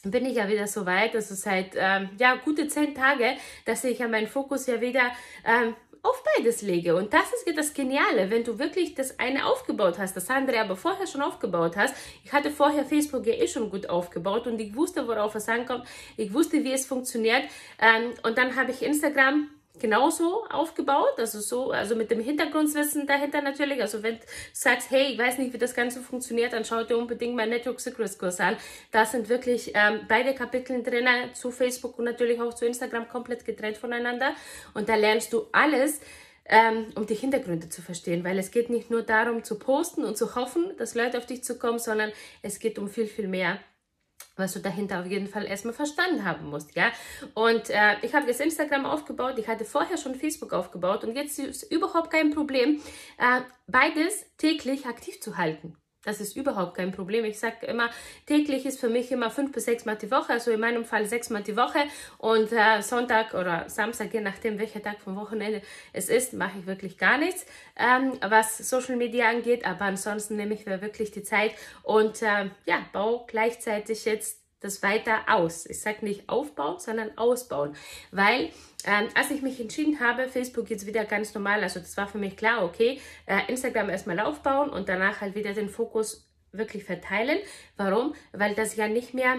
bin 0.04 0.25
ich 0.26 0.37
ja 0.37 0.48
wieder 0.48 0.66
so 0.66 0.87
weit, 0.87 1.14
also 1.14 1.34
seit 1.34 1.75
ähm, 1.76 2.10
ja 2.19 2.37
gute 2.37 2.69
zehn 2.69 2.94
Tage, 2.94 3.37
dass 3.64 3.84
ich 3.84 3.98
ja 3.98 4.08
meinen 4.08 4.26
Fokus 4.26 4.66
ja 4.66 4.81
wieder 4.81 5.10
ähm, 5.44 5.75
auf 6.06 6.22
beides 6.37 6.62
lege. 6.62 6.94
Und 6.94 7.12
das 7.12 7.32
ist 7.32 7.46
ja 7.46 7.52
das 7.52 7.75
Geniale, 7.75 8.31
wenn 8.31 8.44
du 8.44 8.58
wirklich 8.58 8.94
das 8.94 9.19
eine 9.19 9.46
aufgebaut 9.46 9.98
hast, 9.98 10.16
das 10.16 10.31
andere 10.31 10.60
aber 10.60 10.76
vorher 10.76 11.06
schon 11.06 11.22
aufgebaut 11.22 11.76
hast. 11.76 11.94
Ich 12.25 12.32
hatte 12.32 12.50
vorher 12.50 12.84
Facebook 12.84 13.26
ja 13.26 13.34
eh 13.34 13.48
schon 13.48 13.70
gut 13.70 13.88
aufgebaut 13.88 14.46
und 14.46 14.60
ich 14.60 14.75
wusste, 14.75 15.06
worauf 15.08 15.34
es 15.34 15.48
ankommt. 15.48 15.87
Ich 16.16 16.32
wusste, 16.32 16.62
wie 16.64 16.72
es 16.72 16.87
funktioniert. 16.87 17.42
Ähm, 17.81 18.14
und 18.22 18.38
dann 18.38 18.56
habe 18.56 18.70
ich 18.70 18.82
Instagram 18.82 19.49
genauso 19.78 20.44
aufgebaut, 20.50 21.19
also 21.19 21.40
so, 21.40 21.70
also 21.70 21.94
mit 21.94 22.11
dem 22.11 22.20
Hintergrundwissen 22.20 23.06
dahinter 23.06 23.43
natürlich. 23.43 23.81
Also 23.81 24.02
wenn 24.02 24.17
du 24.17 24.23
sagst, 24.52 24.90
hey, 24.90 25.12
ich 25.12 25.19
weiß 25.19 25.38
nicht, 25.38 25.52
wie 25.52 25.58
das 25.58 25.75
Ganze 25.75 26.00
funktioniert, 26.00 26.52
dann 26.52 26.64
schau 26.64 26.82
dir 26.84 26.96
unbedingt 26.96 27.37
meinen 27.37 27.50
Network 27.50 27.81
Secrets 27.81 28.19
Kurs 28.19 28.40
an. 28.40 28.56
Da 28.90 29.05
sind 29.05 29.28
wirklich 29.28 29.73
ähm, 29.75 30.00
beide 30.08 30.34
Kapitel 30.34 30.82
drin, 30.82 31.06
zu 31.34 31.50
Facebook 31.50 31.99
und 31.99 32.05
natürlich 32.05 32.40
auch 32.40 32.55
zu 32.55 32.67
Instagram 32.67 33.08
komplett 33.08 33.44
getrennt 33.44 33.76
voneinander. 33.76 34.34
Und 34.75 34.88
da 34.88 34.94
lernst 34.94 35.32
du 35.32 35.46
alles, 35.52 36.00
ähm, 36.49 36.87
um 36.94 37.06
die 37.06 37.14
Hintergründe 37.14 37.69
zu 37.69 37.82
verstehen, 37.82 38.25
weil 38.25 38.38
es 38.38 38.50
geht 38.50 38.70
nicht 38.70 38.90
nur 38.90 39.02
darum 39.02 39.44
zu 39.44 39.58
posten 39.58 40.05
und 40.05 40.17
zu 40.17 40.34
hoffen, 40.34 40.76
dass 40.78 40.94
Leute 40.94 41.19
auf 41.19 41.26
dich 41.26 41.43
zukommen, 41.43 41.78
sondern 41.78 42.12
es 42.43 42.58
geht 42.58 42.78
um 42.78 42.88
viel, 42.88 43.06
viel 43.06 43.28
mehr 43.28 43.58
was 44.36 44.52
du 44.52 44.60
dahinter 44.60 45.00
auf 45.00 45.06
jeden 45.06 45.26
Fall 45.26 45.46
erstmal 45.46 45.74
verstanden 45.74 46.24
haben 46.24 46.46
musst, 46.48 46.74
ja. 46.76 46.92
Und 47.34 47.70
äh, 47.70 47.96
ich 48.02 48.14
habe 48.14 48.26
jetzt 48.26 48.40
Instagram 48.40 48.86
aufgebaut, 48.86 49.38
ich 49.38 49.48
hatte 49.48 49.64
vorher 49.64 49.96
schon 49.96 50.14
Facebook 50.14 50.52
aufgebaut 50.52 51.04
und 51.04 51.16
jetzt 51.16 51.38
ist 51.38 51.64
überhaupt 51.64 52.10
kein 52.10 52.30
Problem, 52.30 52.80
äh, 53.18 53.40
beides 53.66 54.26
täglich 54.36 54.87
aktiv 54.87 55.20
zu 55.20 55.38
halten. 55.38 55.76
Das 56.06 56.20
ist 56.20 56.36
überhaupt 56.36 56.76
kein 56.76 56.92
Problem. 56.92 57.25
Ich 57.25 57.38
sage 57.38 57.66
immer, 57.66 57.90
täglich 58.26 58.64
ist 58.64 58.78
für 58.78 58.88
mich 58.88 59.10
immer 59.10 59.30
fünf 59.30 59.52
bis 59.52 59.64
sechs 59.64 59.84
Mal 59.84 59.96
die 59.96 60.10
Woche, 60.10 60.32
also 60.32 60.52
in 60.52 60.60
meinem 60.60 60.84
Fall 60.84 61.06
sechs 61.06 61.30
Mal 61.30 61.42
die 61.42 61.56
Woche. 61.56 61.80
Und 62.18 62.52
äh, 62.52 62.80
Sonntag 62.80 63.34
oder 63.34 63.68
Samstag, 63.68 64.14
je 64.14 64.20
nachdem, 64.20 64.58
welcher 64.58 64.80
Tag 64.82 65.00
vom 65.00 65.16
Wochenende 65.16 65.62
es 65.92 66.08
ist, 66.08 66.32
mache 66.32 66.60
ich 66.60 66.66
wirklich 66.66 66.96
gar 66.96 67.18
nichts, 67.18 67.44
ähm, 67.76 68.12
was 68.26 68.58
Social 68.58 68.96
Media 68.96 69.28
angeht. 69.28 69.66
Aber 69.66 69.86
ansonsten 69.86 70.36
nehme 70.36 70.54
ich 70.54 70.64
mir 70.64 70.80
wirklich 70.80 71.10
die 71.10 71.25
Zeit 71.25 71.52
und 71.82 72.22
äh, 72.22 72.50
ja, 72.66 72.86
baue 72.92 73.25
gleichzeitig 73.26 74.04
jetzt 74.04 74.46
das 74.60 74.82
weiter 74.82 75.20
aus. 75.28 75.66
Ich 75.66 75.80
sage 75.80 76.04
nicht 76.04 76.28
aufbauen, 76.28 76.78
sondern 76.78 77.16
ausbauen. 77.18 77.76
Weil 78.10 78.50
ähm, 78.87 79.09
als 79.14 79.31
ich 79.31 79.43
mich 79.43 79.61
entschieden 79.61 80.00
habe, 80.00 80.28
Facebook 80.28 80.71
jetzt 80.71 80.87
wieder 80.87 81.05
ganz 81.05 81.35
normal, 81.35 81.62
also 81.62 81.81
das 81.81 81.97
war 81.97 82.09
für 82.09 82.19
mich 82.19 82.37
klar, 82.37 82.64
okay, 82.64 83.00
äh, 83.26 83.40
Instagram 83.49 83.90
erstmal 83.90 84.21
aufbauen 84.21 84.71
und 84.71 84.88
danach 84.88 85.21
halt 85.21 85.35
wieder 85.35 85.52
den 85.52 85.69
Fokus 85.69 86.28
wirklich 86.52 86.85
verteilen. 86.85 87.38
Warum? 87.76 88.14
Weil 88.33 88.55
das 88.55 88.76
ja 88.76 88.88
nicht 88.88 89.14
mehr 89.14 89.38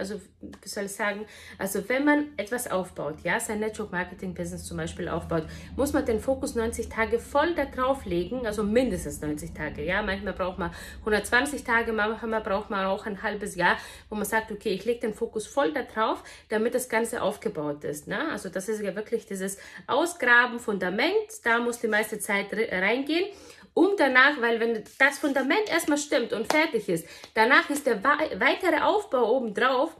also 0.00 0.20
wie 0.40 0.68
soll 0.68 0.86
ich 0.86 0.92
sagen, 0.92 1.26
also 1.58 1.88
wenn 1.88 2.04
man 2.04 2.28
etwas 2.36 2.70
aufbaut, 2.70 3.16
ja, 3.22 3.38
sein 3.38 3.60
Network 3.60 3.92
Marketing 3.92 4.34
Business 4.34 4.64
zum 4.64 4.78
Beispiel 4.78 5.08
aufbaut, 5.08 5.44
muss 5.76 5.92
man 5.92 6.04
den 6.04 6.18
Fokus 6.18 6.54
90 6.54 6.88
Tage 6.88 7.18
voll 7.18 7.54
da 7.54 7.66
drauf 7.66 8.04
legen, 8.06 8.46
also 8.46 8.64
mindestens 8.64 9.20
90 9.20 9.52
Tage, 9.52 9.84
ja, 9.84 10.02
manchmal 10.02 10.32
braucht 10.32 10.58
man 10.58 10.72
120 11.00 11.62
Tage, 11.62 11.92
manchmal 11.92 12.40
braucht 12.40 12.70
man 12.70 12.86
auch 12.86 13.06
ein 13.06 13.22
halbes 13.22 13.54
Jahr, 13.54 13.76
wo 14.08 14.16
man 14.16 14.24
sagt, 14.24 14.50
okay, 14.50 14.70
ich 14.70 14.84
lege 14.84 15.00
den 15.00 15.14
Fokus 15.14 15.46
voll 15.46 15.72
da 15.72 15.82
drauf, 15.82 16.24
damit 16.48 16.74
das 16.74 16.88
Ganze 16.88 17.22
aufgebaut 17.22 17.84
ist, 17.84 18.08
ne? 18.08 18.30
also 18.30 18.48
das 18.48 18.68
ist 18.68 18.80
ja 18.80 18.96
wirklich 18.96 19.26
dieses 19.26 19.58
Ausgraben, 19.86 20.58
Fundament, 20.58 21.12
da 21.44 21.58
muss 21.58 21.78
die 21.78 21.88
meiste 21.88 22.18
Zeit 22.18 22.46
reingehen 22.52 23.26
um 23.74 23.90
danach, 23.96 24.40
weil 24.40 24.60
wenn 24.60 24.84
das 24.98 25.18
Fundament 25.18 25.68
erstmal 25.68 25.98
stimmt 25.98 26.32
und 26.32 26.50
fertig 26.52 26.88
ist, 26.88 27.06
danach 27.34 27.68
ist 27.70 27.86
der 27.86 28.02
weitere 28.02 28.80
Aufbau 28.80 29.36
oben 29.36 29.54
drauf 29.54 29.96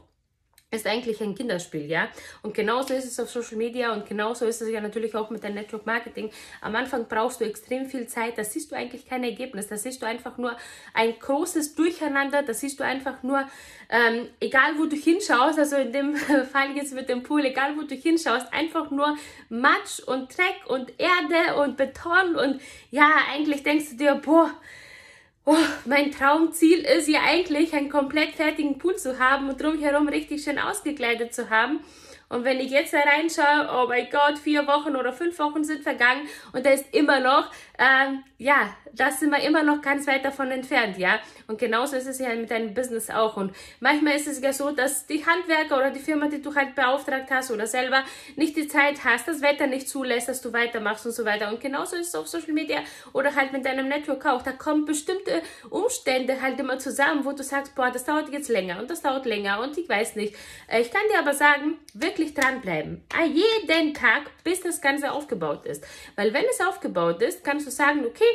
ist 0.71 0.87
eigentlich 0.87 1.21
ein 1.21 1.35
Kinderspiel, 1.35 1.85
ja. 1.89 2.07
Und 2.41 2.53
genauso 2.53 2.93
ist 2.93 3.05
es 3.05 3.19
auf 3.19 3.29
Social 3.29 3.57
Media 3.57 3.91
und 3.93 4.07
genauso 4.07 4.45
ist 4.45 4.61
es 4.61 4.69
ja 4.69 4.79
natürlich 4.79 5.13
auch 5.15 5.29
mit 5.29 5.43
dem 5.43 5.53
Network 5.53 5.85
Marketing. 5.85 6.31
Am 6.61 6.73
Anfang 6.75 7.07
brauchst 7.09 7.41
du 7.41 7.45
extrem 7.45 7.85
viel 7.87 8.07
Zeit, 8.07 8.37
da 8.37 8.43
siehst 8.45 8.71
du 8.71 8.75
eigentlich 8.75 9.05
kein 9.05 9.23
Ergebnis, 9.25 9.67
da 9.67 9.75
siehst 9.75 10.01
du 10.01 10.05
einfach 10.05 10.37
nur 10.37 10.55
ein 10.93 11.19
großes 11.19 11.75
Durcheinander, 11.75 12.41
da 12.43 12.53
siehst 12.53 12.79
du 12.79 12.85
einfach 12.85 13.21
nur, 13.21 13.45
ähm, 13.89 14.29
egal 14.39 14.77
wo 14.77 14.85
du 14.85 14.95
hinschaust, 14.95 15.59
also 15.59 15.75
in 15.75 15.91
dem 15.91 16.15
Fall 16.51 16.75
jetzt 16.75 16.93
mit 16.93 17.09
dem 17.09 17.21
Pool, 17.21 17.43
egal 17.43 17.75
wo 17.77 17.81
du 17.81 17.95
hinschaust, 17.95 18.53
einfach 18.53 18.89
nur 18.91 19.17
Matsch 19.49 19.99
und 20.05 20.35
Dreck 20.37 20.61
und 20.67 20.93
Erde 20.97 21.61
und 21.61 21.75
Beton 21.75 22.37
und 22.37 22.61
ja, 22.91 23.09
eigentlich 23.33 23.63
denkst 23.63 23.89
du 23.91 23.95
dir, 23.97 24.15
boah, 24.15 24.51
Oh, 25.43 25.55
mein 25.85 26.11
Traumziel 26.11 26.81
ist 26.81 27.07
ja 27.07 27.21
eigentlich, 27.25 27.73
einen 27.73 27.89
komplett 27.89 28.35
fertigen 28.35 28.77
Pool 28.77 28.95
zu 28.97 29.17
haben 29.17 29.49
und 29.49 29.59
drumherum 29.59 30.07
richtig 30.07 30.43
schön 30.43 30.59
ausgekleidet 30.59 31.33
zu 31.33 31.49
haben. 31.49 31.79
Und 32.29 32.45
wenn 32.45 32.59
ich 32.59 32.71
jetzt 32.71 32.93
da 32.93 32.99
reinschaue, 32.99 33.67
oh 33.73 33.87
mein 33.87 34.07
Gott, 34.09 34.37
vier 34.37 34.67
Wochen 34.67 34.95
oder 34.95 35.11
fünf 35.11 35.37
Wochen 35.39 35.63
sind 35.63 35.81
vergangen 35.81 36.27
und 36.53 36.65
da 36.65 36.69
ist 36.69 36.93
immer 36.93 37.19
noch, 37.19 37.51
ähm, 37.77 38.23
ja, 38.41 38.75
da 38.91 39.11
sind 39.11 39.29
wir 39.29 39.39
immer 39.43 39.61
noch 39.61 39.83
ganz 39.83 40.07
weit 40.07 40.25
davon 40.25 40.49
entfernt, 40.49 40.97
ja. 40.97 41.19
Und 41.45 41.59
genauso 41.59 41.95
ist 41.95 42.07
es 42.07 42.17
ja 42.17 42.33
mit 42.33 42.49
deinem 42.49 42.73
Business 42.73 43.11
auch. 43.11 43.37
Und 43.37 43.55
manchmal 43.79 44.15
ist 44.15 44.27
es 44.27 44.41
ja 44.41 44.51
so, 44.51 44.71
dass 44.71 45.05
die 45.05 45.23
Handwerker 45.23 45.77
oder 45.77 45.91
die 45.91 45.99
Firma, 45.99 46.27
die 46.27 46.41
du 46.41 46.55
halt 46.55 46.73
beauftragt 46.73 47.29
hast 47.29 47.51
oder 47.51 47.67
selber 47.67 48.03
nicht 48.35 48.57
die 48.57 48.67
Zeit 48.67 49.05
hast, 49.05 49.27
das 49.27 49.43
Wetter 49.43 49.67
nicht 49.67 49.87
zulässt, 49.87 50.27
dass 50.27 50.41
du 50.41 50.51
weitermachst 50.53 51.05
und 51.05 51.11
so 51.11 51.23
weiter. 51.23 51.49
Und 51.49 51.61
genauso 51.61 51.95
ist 51.97 52.07
es 52.07 52.15
auf 52.15 52.27
Social 52.27 52.53
Media 52.53 52.79
oder 53.13 53.35
halt 53.35 53.53
mit 53.53 53.63
deinem 53.63 53.87
Network 53.87 54.25
auch. 54.25 54.41
Da 54.41 54.53
kommen 54.53 54.85
bestimmte 54.85 55.43
Umstände 55.69 56.41
halt 56.41 56.59
immer 56.59 56.79
zusammen, 56.79 57.23
wo 57.23 57.33
du 57.33 57.43
sagst, 57.43 57.75
boah, 57.75 57.91
das 57.91 58.05
dauert 58.05 58.29
jetzt 58.29 58.49
länger 58.49 58.79
und 58.79 58.89
das 58.89 59.03
dauert 59.03 59.27
länger 59.27 59.59
und 59.61 59.77
ich 59.77 59.87
weiß 59.87 60.15
nicht. 60.15 60.33
Ich 60.79 60.91
kann 60.91 61.03
dir 61.13 61.19
aber 61.19 61.35
sagen, 61.35 61.77
wirklich 61.93 62.33
dranbleiben. 62.33 63.05
Jeden 63.23 63.93
Tag, 63.93 64.31
bis 64.43 64.61
das 64.61 64.81
Ganze 64.81 65.11
aufgebaut 65.11 65.67
ist. 65.67 65.85
Weil 66.15 66.33
wenn 66.33 66.45
es 66.45 66.59
aufgebaut 66.59 67.21
ist, 67.21 67.43
kannst 67.43 67.67
du 67.67 67.71
sagen, 67.71 68.03
okay, 68.03 68.30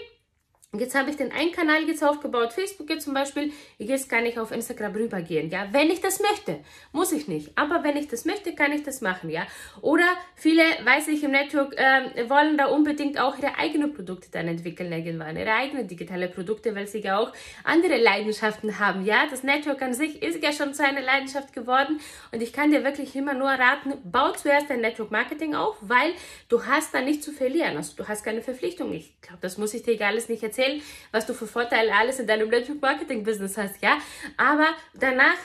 Jetzt 0.80 0.94
habe 0.94 1.10
ich 1.10 1.16
den 1.16 1.32
einen 1.32 1.52
Kanal 1.52 1.84
jetzt 1.86 2.02
aufgebaut, 2.04 2.52
Facebook 2.52 2.90
jetzt 2.90 3.04
zum 3.04 3.14
Beispiel. 3.14 3.52
Jetzt 3.78 4.10
kann 4.10 4.26
ich 4.26 4.38
auf 4.38 4.50
Instagram 4.50 4.94
rübergehen, 4.94 5.48
ja. 5.48 5.68
Wenn 5.70 5.90
ich 5.90 6.00
das 6.00 6.20
möchte, 6.20 6.58
muss 6.92 7.12
ich 7.12 7.28
nicht. 7.28 7.56
Aber 7.56 7.82
wenn 7.84 7.96
ich 7.96 8.08
das 8.08 8.24
möchte, 8.24 8.54
kann 8.54 8.72
ich 8.72 8.82
das 8.82 9.00
machen, 9.00 9.30
ja. 9.30 9.46
Oder 9.80 10.04
viele, 10.34 10.62
weiß 10.84 11.08
ich, 11.08 11.22
im 11.22 11.30
Network 11.30 11.74
äh, 11.78 12.28
wollen 12.28 12.58
da 12.58 12.66
unbedingt 12.66 13.18
auch 13.18 13.38
ihre 13.38 13.56
eigenen 13.56 13.94
Produkte 13.94 14.28
dann 14.30 14.48
entwickeln 14.48 14.92
irgendwann, 14.92 15.36
ihre 15.36 15.52
eigenen 15.52 15.86
digitale 15.86 16.28
Produkte, 16.28 16.74
weil 16.74 16.86
sie 16.86 17.00
ja 17.00 17.18
auch 17.18 17.32
andere 17.64 17.96
Leidenschaften 17.96 18.78
haben, 18.78 19.04
ja. 19.04 19.26
Das 19.30 19.44
Network 19.44 19.80
an 19.82 19.94
sich 19.94 20.22
ist 20.22 20.42
ja 20.42 20.52
schon 20.52 20.74
zu 20.74 20.84
einer 20.84 21.00
Leidenschaft 21.00 21.52
geworden 21.52 22.00
und 22.32 22.42
ich 22.42 22.52
kann 22.52 22.70
dir 22.70 22.84
wirklich 22.84 23.14
immer 23.16 23.34
nur 23.34 23.48
raten, 23.48 23.94
bau 24.04 24.32
zuerst 24.32 24.68
dein 24.68 24.80
Network 24.80 25.10
Marketing 25.10 25.54
auf, 25.54 25.76
weil 25.80 26.12
du 26.48 26.66
hast 26.66 26.92
da 26.92 27.00
nichts 27.00 27.24
zu 27.24 27.32
verlieren. 27.32 27.76
Also 27.76 27.94
du 27.96 28.06
hast 28.06 28.24
keine 28.24 28.42
Verpflichtung. 28.42 28.92
Ich 28.92 29.18
glaube, 29.20 29.38
das 29.40 29.56
muss 29.56 29.72
ich 29.72 29.82
dir 29.82 29.96
alles 30.04 30.28
nicht 30.28 30.42
erzählen 30.42 30.55
erzählen, 30.56 30.82
was 31.12 31.26
du 31.26 31.34
für 31.34 31.46
Vorteile 31.46 31.94
alles 31.94 32.18
in 32.18 32.26
deinem 32.26 32.48
Network 32.48 32.80
Marketing 32.80 33.24
Business 33.24 33.56
hast, 33.56 33.82
ja. 33.82 33.98
Aber 34.36 34.68
danach 34.94 35.36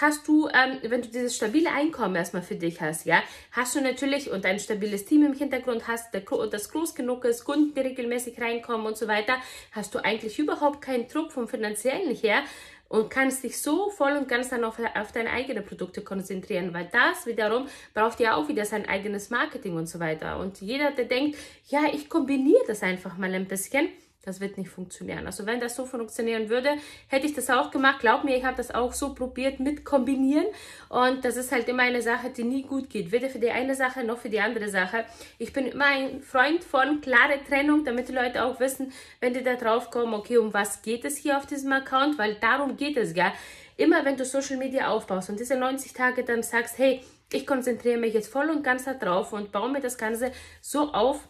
hast 0.00 0.26
du, 0.28 0.48
ähm, 0.48 0.78
wenn 0.82 1.02
du 1.02 1.08
dieses 1.08 1.36
stabile 1.36 1.70
Einkommen 1.70 2.16
erstmal 2.16 2.42
für 2.42 2.56
dich 2.56 2.80
hast, 2.80 3.06
ja, 3.06 3.22
hast 3.52 3.74
du 3.74 3.80
natürlich 3.80 4.30
und 4.30 4.44
ein 4.46 4.58
stabiles 4.58 5.04
Team 5.04 5.24
im 5.26 5.34
Hintergrund 5.34 5.88
hast, 5.88 6.14
das 6.14 6.70
groß 6.70 6.94
genug 6.94 7.24
ist, 7.24 7.44
Kunden, 7.44 7.74
die 7.74 7.80
regelmäßig 7.80 8.40
reinkommen 8.40 8.86
und 8.86 8.96
so 8.96 9.08
weiter, 9.08 9.34
hast 9.72 9.94
du 9.94 10.04
eigentlich 10.04 10.38
überhaupt 10.38 10.82
keinen 10.82 11.08
Druck 11.08 11.32
vom 11.32 11.48
finanziellen 11.48 12.14
her, 12.14 12.42
und 12.88 13.10
kannst 13.10 13.42
dich 13.42 13.60
so 13.60 13.90
voll 13.90 14.12
und 14.12 14.28
ganz 14.28 14.50
dann 14.50 14.62
auf, 14.62 14.78
auf 14.94 15.10
deine 15.10 15.30
eigenen 15.30 15.64
Produkte 15.64 16.02
konzentrieren, 16.02 16.72
weil 16.72 16.88
das 16.92 17.26
wiederum 17.26 17.66
braucht 17.92 18.20
ja 18.20 18.36
auch 18.36 18.48
wieder 18.48 18.64
sein 18.64 18.86
eigenes 18.86 19.30
Marketing 19.30 19.74
und 19.74 19.88
so 19.88 19.98
weiter. 19.98 20.38
Und 20.38 20.60
jeder, 20.60 20.92
der 20.92 21.06
denkt, 21.06 21.36
ja, 21.70 21.86
ich 21.92 22.08
kombiniere 22.08 22.62
das 22.68 22.84
einfach 22.84 23.16
mal 23.16 23.34
ein 23.34 23.46
bisschen, 23.46 23.88
das 24.24 24.40
wird 24.40 24.56
nicht 24.58 24.70
funktionieren. 24.70 25.26
Also 25.26 25.46
wenn 25.46 25.60
das 25.60 25.76
so 25.76 25.84
funktionieren 25.84 26.48
würde, 26.48 26.70
hätte 27.08 27.26
ich 27.26 27.34
das 27.34 27.50
auch 27.50 27.70
gemacht. 27.70 28.00
Glaub 28.00 28.24
mir, 28.24 28.36
ich 28.36 28.44
habe 28.44 28.56
das 28.56 28.74
auch 28.74 28.92
so 28.92 29.14
probiert 29.14 29.60
mit 29.60 29.84
kombinieren. 29.84 30.46
Und 30.88 31.24
das 31.24 31.36
ist 31.36 31.52
halt 31.52 31.68
immer 31.68 31.82
eine 31.82 32.02
Sache, 32.02 32.30
die 32.30 32.44
nie 32.44 32.62
gut 32.62 32.88
geht. 32.90 33.12
Weder 33.12 33.28
für 33.28 33.38
die 33.38 33.50
eine 33.50 33.74
Sache 33.74 34.04
noch 34.04 34.18
für 34.18 34.30
die 34.30 34.40
andere 34.40 34.68
Sache. 34.68 35.04
Ich 35.38 35.52
bin 35.52 35.66
immer 35.66 35.86
ein 35.86 36.22
Freund 36.22 36.64
von 36.64 37.00
klare 37.00 37.38
Trennung, 37.48 37.84
damit 37.84 38.08
die 38.08 38.12
Leute 38.12 38.44
auch 38.44 38.60
wissen, 38.60 38.92
wenn 39.20 39.34
die 39.34 39.42
da 39.42 39.56
drauf 39.56 39.90
kommen, 39.90 40.14
okay, 40.14 40.38
um 40.38 40.54
was 40.54 40.82
geht 40.82 41.04
es 41.04 41.16
hier 41.16 41.36
auf 41.36 41.46
diesem 41.46 41.72
Account? 41.72 42.18
Weil 42.18 42.36
darum 42.36 42.76
geht 42.76 42.96
es, 42.96 43.14
ja. 43.14 43.32
Immer 43.76 44.04
wenn 44.04 44.16
du 44.16 44.24
Social 44.24 44.56
Media 44.56 44.88
aufbaust 44.88 45.30
und 45.30 45.40
diese 45.40 45.56
90 45.56 45.92
Tage 45.92 46.22
dann 46.22 46.42
sagst, 46.44 46.78
hey, 46.78 47.02
ich 47.32 47.46
konzentriere 47.46 47.98
mich 47.98 48.14
jetzt 48.14 48.28
voll 48.28 48.48
und 48.50 48.62
ganz 48.62 48.84
darauf 48.84 49.32
und 49.32 49.50
baue 49.50 49.70
mir 49.70 49.80
das 49.80 49.98
Ganze 49.98 50.30
so 50.60 50.92
auf, 50.92 51.28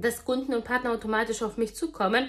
dass 0.00 0.24
Kunden 0.24 0.54
und 0.54 0.64
Partner 0.64 0.92
automatisch 0.92 1.42
auf 1.42 1.56
mich 1.56 1.74
zukommen. 1.74 2.28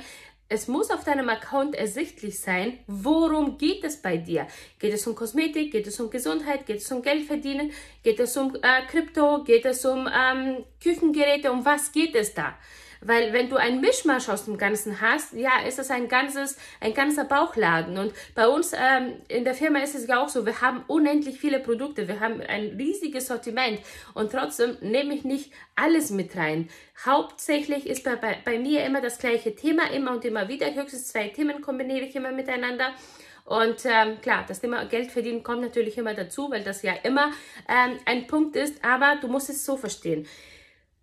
Es 0.52 0.68
muss 0.68 0.90
auf 0.90 1.04
deinem 1.04 1.30
Account 1.30 1.76
ersichtlich 1.76 2.40
sein, 2.40 2.80
worum 2.88 3.60
geht 3.60 3.84
es 3.84 4.02
bei 4.02 4.18
dir. 4.18 4.48
Geht 4.80 4.94
es 4.94 5.06
um 5.06 5.14
Kosmetik, 5.14 5.72
geht 5.72 5.86
es 5.86 6.00
um 6.00 6.10
Gesundheit, 6.10 6.66
geht 6.66 6.78
es 6.78 6.92
um 6.92 7.04
Geld 7.04 7.28
verdienen, 7.28 7.72
geht 8.04 8.20
es 8.20 8.36
um 8.36 8.56
äh, 8.56 8.86
Krypto, 8.88 9.44
geht 9.44 9.66
es 9.66 9.86
um 9.86 10.10
ähm, 10.12 10.66
Küchengeräte, 10.82 11.52
um 11.52 11.66
was 11.66 11.92
geht 11.92 12.16
es 12.16 12.34
da? 12.34 12.56
Weil 13.02 13.32
wenn 13.32 13.50
du 13.50 13.56
ein 13.56 13.80
Mischmasch 13.80 14.28
aus 14.28 14.46
dem 14.46 14.58
Ganzen 14.58 15.00
hast, 15.00 15.34
ja, 15.34 15.62
ist 15.66 15.80
das 15.80 15.90
ein 15.90 16.10
ganzes, 16.10 16.58
ein 16.82 16.94
ganzer 16.94 17.24
Bauchladen. 17.24 17.98
Und 17.98 18.14
bei 18.36 18.48
uns 18.48 18.74
ähm, 18.74 19.14
in 19.30 19.46
der 19.46 19.54
Firma 19.54 19.80
ist 19.80 19.96
es 19.96 20.08
ja 20.08 20.22
auch 20.22 20.30
so, 20.30 20.46
wir 20.46 20.62
haben 20.62 20.84
unendlich 20.88 21.40
viele 21.40 21.60
Produkte, 21.60 22.08
wir 22.08 22.20
haben 22.20 22.42
ein 22.42 22.76
riesiges 22.78 23.28
Sortiment 23.28 23.80
und 24.14 24.32
trotzdem 24.32 24.78
nehme 24.82 25.14
ich 25.14 25.24
nicht 25.24 25.54
alles 25.76 26.10
mit 26.10 26.36
rein. 26.36 26.70
Hauptsächlich 27.06 27.88
ist 27.88 28.04
bei, 28.04 28.18
bei, 28.18 28.38
bei 28.44 28.60
mir 28.60 28.84
immer 28.84 29.00
das 29.00 29.18
gleiche 29.18 29.56
Thema, 29.56 29.90
immer 29.92 30.12
und 30.12 30.26
immer 30.26 30.50
wieder. 30.50 30.74
Höchstens 30.74 31.08
zwei 31.08 31.30
Themen 31.30 31.62
kombiniere 31.62 32.06
ich 32.06 32.16
immer 32.16 32.32
miteinander. 32.32 32.94
Und 33.46 33.84
ähm, 33.86 34.20
klar, 34.22 34.46
das 34.48 34.60
Thema 34.60 34.86
Geld 34.86 35.10
verdienen 35.10 35.42
kommt 35.42 35.62
natürlich 35.62 35.98
immer 35.98 36.14
dazu, 36.14 36.52
weil 36.52 36.64
das 36.64 36.84
ja 36.84 36.94
immer 37.04 37.32
ähm, 37.68 37.98
ein 38.06 38.28
Punkt 38.28 38.56
ist, 38.56 38.84
aber 38.84 39.18
du 39.22 39.28
musst 39.28 39.50
es 39.50 39.66
so 39.66 39.76
verstehen 39.76 40.28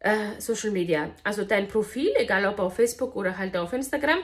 äh, 0.06 0.40
Social 0.40 0.70
Media. 0.70 1.10
Also 1.24 1.44
dein 1.44 1.68
Profil, 1.68 2.12
egal 2.16 2.46
ob 2.46 2.60
auf 2.60 2.76
Facebook 2.76 3.16
oder 3.16 3.36
halt 3.36 3.56
auf 3.56 3.72
Instagram, 3.72 4.18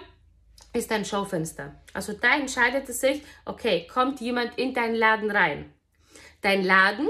ist 0.73 0.91
dein 0.91 1.05
Schaufenster. 1.05 1.75
Also 1.93 2.13
da 2.13 2.37
entscheidet 2.37 2.89
es 2.89 3.01
sich, 3.01 3.23
okay, 3.45 3.87
kommt 3.93 4.21
jemand 4.21 4.57
in 4.59 4.73
deinen 4.73 4.95
Laden 4.95 5.31
rein. 5.31 5.73
Dein 6.41 6.65
Laden 6.65 7.09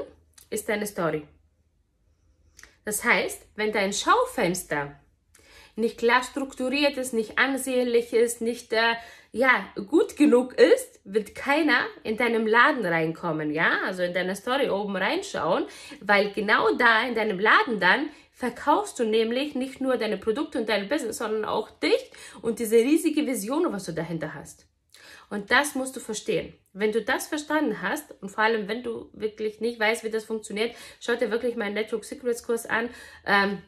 ist 0.50 0.68
deine 0.68 0.86
Story. 0.86 1.26
Das 2.84 3.04
heißt, 3.04 3.46
wenn 3.54 3.72
dein 3.72 3.92
Schaufenster 3.92 4.98
nicht 5.76 5.98
klar 5.98 6.22
strukturiert 6.22 6.96
ist, 6.96 7.14
nicht 7.14 7.38
ansehnlich 7.38 8.12
ist, 8.12 8.40
nicht 8.40 8.72
äh, 8.72 8.94
ja, 9.32 9.64
gut 9.88 10.16
genug 10.16 10.54
ist, 10.54 11.00
wird 11.04 11.34
keiner 11.34 11.86
in 12.02 12.18
deinem 12.18 12.46
Laden 12.46 12.84
reinkommen, 12.84 13.50
ja, 13.50 13.78
also 13.86 14.02
in 14.02 14.12
deiner 14.12 14.34
Story 14.34 14.68
oben 14.68 14.96
reinschauen, 14.96 15.64
weil 16.00 16.32
genau 16.32 16.74
da 16.76 17.06
in 17.06 17.14
deinem 17.14 17.40
Laden 17.40 17.80
dann 17.80 18.10
verkaufst 18.42 18.98
du 18.98 19.04
nämlich 19.04 19.54
nicht 19.54 19.80
nur 19.80 19.96
deine 19.98 20.16
Produkte 20.16 20.58
und 20.58 20.68
dein 20.68 20.88
Business, 20.88 21.18
sondern 21.18 21.44
auch 21.44 21.70
dich 21.70 22.10
und 22.40 22.58
diese 22.58 22.74
riesige 22.74 23.24
Vision, 23.24 23.72
was 23.72 23.84
du 23.84 23.92
dahinter 23.92 24.34
hast. 24.34 24.66
Und 25.30 25.52
das 25.52 25.76
musst 25.76 25.94
du 25.94 26.00
verstehen. 26.00 26.52
Wenn 26.72 26.90
du 26.90 27.02
das 27.02 27.28
verstanden 27.28 27.82
hast 27.82 28.12
und 28.20 28.30
vor 28.30 28.42
allem, 28.42 28.66
wenn 28.66 28.82
du 28.82 29.10
wirklich 29.12 29.60
nicht 29.60 29.78
weißt, 29.78 30.02
wie 30.02 30.10
das 30.10 30.24
funktioniert, 30.24 30.74
schau 30.98 31.14
dir 31.14 31.30
wirklich 31.30 31.54
meinen 31.54 31.74
Network 31.74 32.04
Secrets 32.04 32.42
Kurs 32.42 32.66
an. 32.66 32.90
Ähm, 33.24 33.62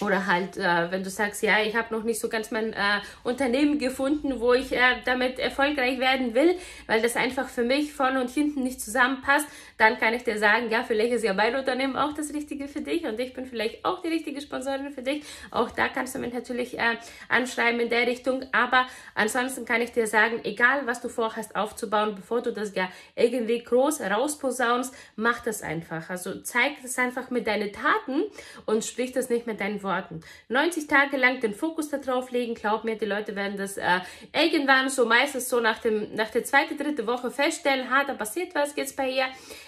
oder 0.00 0.26
halt, 0.26 0.56
äh, 0.56 0.90
wenn 0.90 1.02
du 1.02 1.10
sagst, 1.10 1.42
ja, 1.42 1.60
ich 1.60 1.76
habe 1.76 1.94
noch 1.94 2.04
nicht 2.04 2.20
so 2.20 2.28
ganz 2.28 2.50
mein 2.50 2.72
äh, 2.72 3.00
Unternehmen 3.22 3.78
gefunden, 3.78 4.40
wo 4.40 4.54
ich 4.54 4.72
äh, 4.72 4.78
damit 5.04 5.38
erfolgreich 5.38 5.98
werden 5.98 6.34
will, 6.34 6.56
weil 6.86 7.02
das 7.02 7.16
einfach 7.16 7.48
für 7.48 7.62
mich 7.62 7.92
vorne 7.92 8.20
und 8.20 8.30
hinten 8.30 8.62
nicht 8.62 8.80
zusammenpasst, 8.80 9.46
dann 9.76 9.98
kann 9.98 10.14
ich 10.14 10.24
dir 10.24 10.38
sagen, 10.38 10.70
ja, 10.70 10.82
vielleicht 10.82 11.12
ist 11.12 11.24
ja 11.24 11.34
mein 11.34 11.54
Unternehmen 11.54 11.96
auch 11.96 12.14
das 12.14 12.32
Richtige 12.32 12.68
für 12.68 12.80
dich 12.80 13.04
und 13.04 13.18
ich 13.20 13.34
bin 13.34 13.46
vielleicht 13.46 13.84
auch 13.84 14.02
die 14.02 14.08
richtige 14.08 14.40
Sponsorin 14.40 14.92
für 14.92 15.02
dich. 15.02 15.24
Auch 15.50 15.70
da 15.70 15.88
kannst 15.88 16.14
du 16.14 16.18
mich 16.18 16.32
natürlich 16.32 16.78
äh, 16.78 16.96
anschreiben 17.28 17.80
in 17.80 17.90
der 17.90 18.06
Richtung. 18.06 18.44
Aber 18.52 18.86
ansonsten 19.14 19.64
kann 19.64 19.82
ich 19.82 19.92
dir 19.92 20.06
sagen, 20.06 20.40
egal 20.44 20.86
was 20.86 21.00
du 21.00 21.08
vorhast 21.08 21.56
aufzubauen, 21.56 22.14
bevor 22.14 22.42
du 22.42 22.52
das 22.52 22.74
ja 22.74 22.88
irgendwie 23.16 23.62
groß 23.62 24.00
rausposaunst, 24.02 24.94
mach 25.16 25.40
das 25.40 25.62
einfach. 25.62 26.08
Also 26.10 26.40
zeig 26.40 26.82
das 26.82 26.98
einfach 26.98 27.30
mit 27.30 27.46
deinen 27.46 27.72
Taten 27.72 28.24
und 28.66 28.84
sprich 28.84 29.12
das 29.12 29.28
nicht 29.28 29.46
mit 29.46 29.60
deinen 29.60 29.82
Worten 29.82 29.89
Worten. 29.90 30.20
90 30.48 30.86
Tage 30.86 31.16
lang 31.16 31.40
den 31.40 31.54
Fokus 31.54 31.90
darauf 31.90 32.30
legen, 32.30 32.54
glaub 32.54 32.84
mir, 32.84 32.96
die 32.96 33.06
Leute 33.06 33.34
werden 33.34 33.56
das 33.56 33.76
äh, 33.76 34.00
irgendwann 34.32 34.88
so 34.88 35.04
meistens 35.04 35.48
so 35.48 35.60
nach, 35.60 35.78
dem, 35.78 36.14
nach 36.14 36.30
der 36.30 36.44
zweiten, 36.44 36.78
dritten 36.78 37.06
Woche 37.06 37.30
feststellen, 37.30 37.90
ha, 37.90 38.04
da 38.04 38.14
passiert 38.14 38.54
was 38.54 38.76
jetzt 38.76 38.96
bei 38.96 39.10
ihr, 39.10 39.26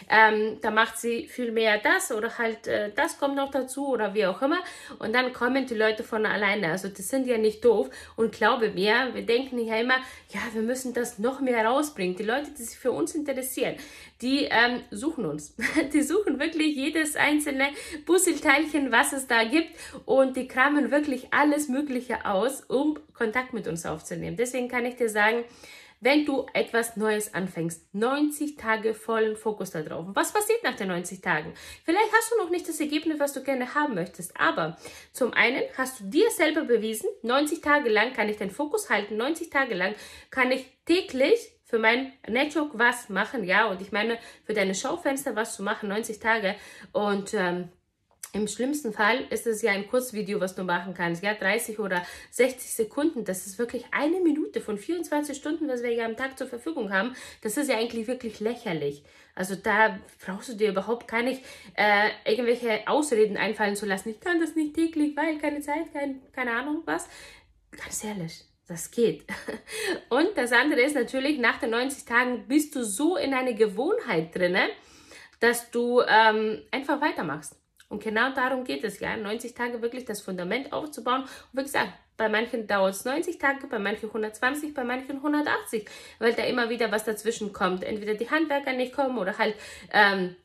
ähm, 0.08 0.58
da 0.62 0.70
macht 0.70 0.98
sie 0.98 1.26
viel 1.26 1.50
mehr 1.50 1.78
das 1.78 2.12
oder 2.12 2.38
halt 2.38 2.66
äh, 2.66 2.90
das 2.94 3.18
kommt 3.18 3.36
noch 3.36 3.50
dazu 3.50 3.88
oder 3.88 4.14
wie 4.14 4.26
auch 4.26 4.40
immer. 4.42 4.58
Und 4.98 5.14
dann 5.14 5.32
kommen 5.32 5.66
die 5.66 5.74
Leute 5.74 6.04
von 6.04 6.24
alleine, 6.24 6.70
also 6.70 6.88
das 6.88 7.08
sind 7.08 7.26
ja 7.26 7.38
nicht 7.38 7.64
doof. 7.64 7.90
Und 8.16 8.32
glaube 8.32 8.70
mir, 8.70 9.10
wir 9.12 9.26
denken 9.26 9.58
ja 9.58 9.76
immer, 9.76 9.96
ja, 10.28 10.40
wir 10.52 10.62
müssen 10.62 10.94
das 10.94 11.18
noch 11.18 11.40
mehr 11.40 11.66
rausbringen. 11.66 12.16
Die 12.16 12.22
Leute, 12.22 12.50
die 12.56 12.62
sich 12.62 12.78
für 12.78 12.92
uns 12.92 13.14
interessieren, 13.14 13.76
die 14.22 14.44
ähm, 14.44 14.82
suchen 14.90 15.26
uns. 15.26 15.56
Die 15.92 16.02
suchen 16.02 16.38
wirklich 16.38 16.76
jedes 16.76 17.16
einzelne 17.16 17.68
Puzzleteilchen, 18.06 18.92
was 18.92 19.12
es 19.12 19.26
da 19.26 19.44
gibt 19.44 19.70
und 20.06 20.36
die 20.36 20.46
kramen 20.48 20.90
wirklich 20.90 21.32
alles 21.32 21.68
Mögliche 21.68 22.24
aus, 22.24 22.62
um 22.62 22.98
Kontakt 23.12 23.52
mit 23.52 23.66
uns 23.66 23.84
aufzunehmen. 23.84 24.36
Deswegen 24.36 24.68
kann 24.68 24.86
ich 24.86 24.96
dir 24.96 25.08
sagen, 25.08 25.44
wenn 26.00 26.24
du 26.24 26.46
etwas 26.52 26.96
Neues 26.96 27.32
anfängst. 27.32 27.94
90 27.94 28.56
Tage 28.56 28.92
vollen 28.92 29.36
Fokus 29.36 29.70
darauf. 29.70 30.06
Was 30.14 30.32
passiert 30.32 30.62
nach 30.64 30.74
den 30.74 30.88
90 30.88 31.20
Tagen? 31.20 31.52
Vielleicht 31.84 32.12
hast 32.12 32.32
du 32.32 32.38
noch 32.38 32.50
nicht 32.50 32.68
das 32.68 32.80
Ergebnis, 32.80 33.20
was 33.20 33.32
du 33.32 33.42
gerne 33.42 33.74
haben 33.74 33.94
möchtest, 33.94 34.38
aber 34.38 34.76
zum 35.12 35.32
einen 35.32 35.62
hast 35.78 36.00
du 36.00 36.04
dir 36.04 36.28
selber 36.30 36.62
bewiesen, 36.62 37.08
90 37.22 37.60
Tage 37.60 37.88
lang 37.88 38.12
kann 38.12 38.28
ich 38.28 38.36
den 38.36 38.50
Fokus 38.50 38.90
halten, 38.90 39.16
90 39.16 39.50
Tage 39.50 39.74
lang 39.74 39.94
kann 40.30 40.50
ich 40.50 40.66
täglich 40.86 41.52
für 41.72 41.78
mein 41.78 42.12
Network 42.28 42.72
was 42.74 43.08
machen, 43.08 43.44
ja, 43.44 43.64
und 43.64 43.80
ich 43.80 43.92
meine, 43.92 44.18
für 44.44 44.52
deine 44.52 44.74
Schaufenster 44.74 45.34
was 45.34 45.56
zu 45.56 45.62
machen, 45.62 45.88
90 45.88 46.18
Tage 46.18 46.54
und 46.92 47.32
ähm, 47.32 47.70
im 48.34 48.46
schlimmsten 48.46 48.92
Fall 48.92 49.24
ist 49.30 49.46
es 49.46 49.62
ja 49.62 49.72
ein 49.72 49.86
Kurzvideo, 49.86 50.38
was 50.38 50.54
du 50.54 50.64
machen 50.64 50.92
kannst, 50.92 51.22
ja, 51.22 51.32
30 51.32 51.78
oder 51.78 52.02
60 52.30 52.74
Sekunden. 52.74 53.24
Das 53.24 53.46
ist 53.46 53.58
wirklich 53.58 53.86
eine 53.90 54.20
Minute 54.20 54.60
von 54.60 54.76
24 54.76 55.34
Stunden, 55.34 55.66
was 55.66 55.82
wir 55.82 55.94
ja 55.94 56.04
am 56.04 56.16
Tag 56.16 56.36
zur 56.36 56.46
Verfügung 56.46 56.92
haben. 56.92 57.14
Das 57.40 57.56
ist 57.56 57.70
ja 57.70 57.78
eigentlich 57.78 58.06
wirklich 58.06 58.40
lächerlich. 58.40 59.02
Also 59.34 59.54
da 59.54 59.98
brauchst 60.26 60.50
du 60.50 60.54
dir 60.54 60.68
überhaupt 60.70 61.08
gar 61.08 61.22
nicht 61.22 61.42
äh, 61.74 62.10
irgendwelche 62.26 62.86
Ausreden 62.86 63.38
einfallen 63.38 63.76
zu 63.76 63.86
lassen. 63.86 64.10
Ich 64.10 64.20
kann 64.20 64.40
das 64.40 64.56
nicht 64.56 64.74
täglich, 64.74 65.16
weil 65.16 65.38
keine 65.38 65.62
Zeit, 65.62 65.90
kein, 65.94 66.20
keine 66.32 66.52
Ahnung 66.52 66.82
was. 66.84 67.08
Ganz 67.70 68.04
ehrlich, 68.04 68.44
das 68.68 68.90
geht. 68.90 69.24
Und 70.08 70.30
das 70.36 70.52
andere 70.52 70.80
ist 70.82 70.94
natürlich, 70.94 71.38
nach 71.38 71.58
den 71.58 71.70
90 71.70 72.04
Tagen 72.04 72.46
bist 72.48 72.74
du 72.74 72.84
so 72.84 73.16
in 73.16 73.34
eine 73.34 73.54
Gewohnheit 73.54 74.34
drinne, 74.34 74.68
dass 75.40 75.70
du 75.70 76.00
ähm, 76.06 76.62
einfach 76.70 77.00
weitermachst. 77.00 77.56
Und 77.88 78.02
genau 78.02 78.32
darum 78.32 78.64
geht 78.64 78.84
es 78.84 79.00
ja, 79.00 79.16
90 79.16 79.54
Tage 79.54 79.82
wirklich 79.82 80.06
das 80.06 80.22
Fundament 80.22 80.72
aufzubauen. 80.72 81.22
Und 81.22 81.58
wie 81.58 81.62
gesagt, 81.62 81.92
bei 82.16 82.28
manchen 82.28 82.66
dauert 82.66 82.94
es 82.94 83.04
90 83.04 83.38
Tage, 83.38 83.66
bei 83.66 83.78
manchen 83.78 84.08
120, 84.08 84.72
bei 84.72 84.84
manchen 84.84 85.16
180, 85.16 85.86
weil 86.18 86.32
da 86.32 86.44
immer 86.44 86.70
wieder 86.70 86.90
was 86.90 87.04
dazwischen 87.04 87.52
kommt. 87.52 87.84
Entweder 87.84 88.14
die 88.14 88.30
Handwerker 88.30 88.72
nicht 88.72 88.94
kommen 88.94 89.18
oder 89.18 89.36
halt 89.36 89.56
ähm, 89.92 90.36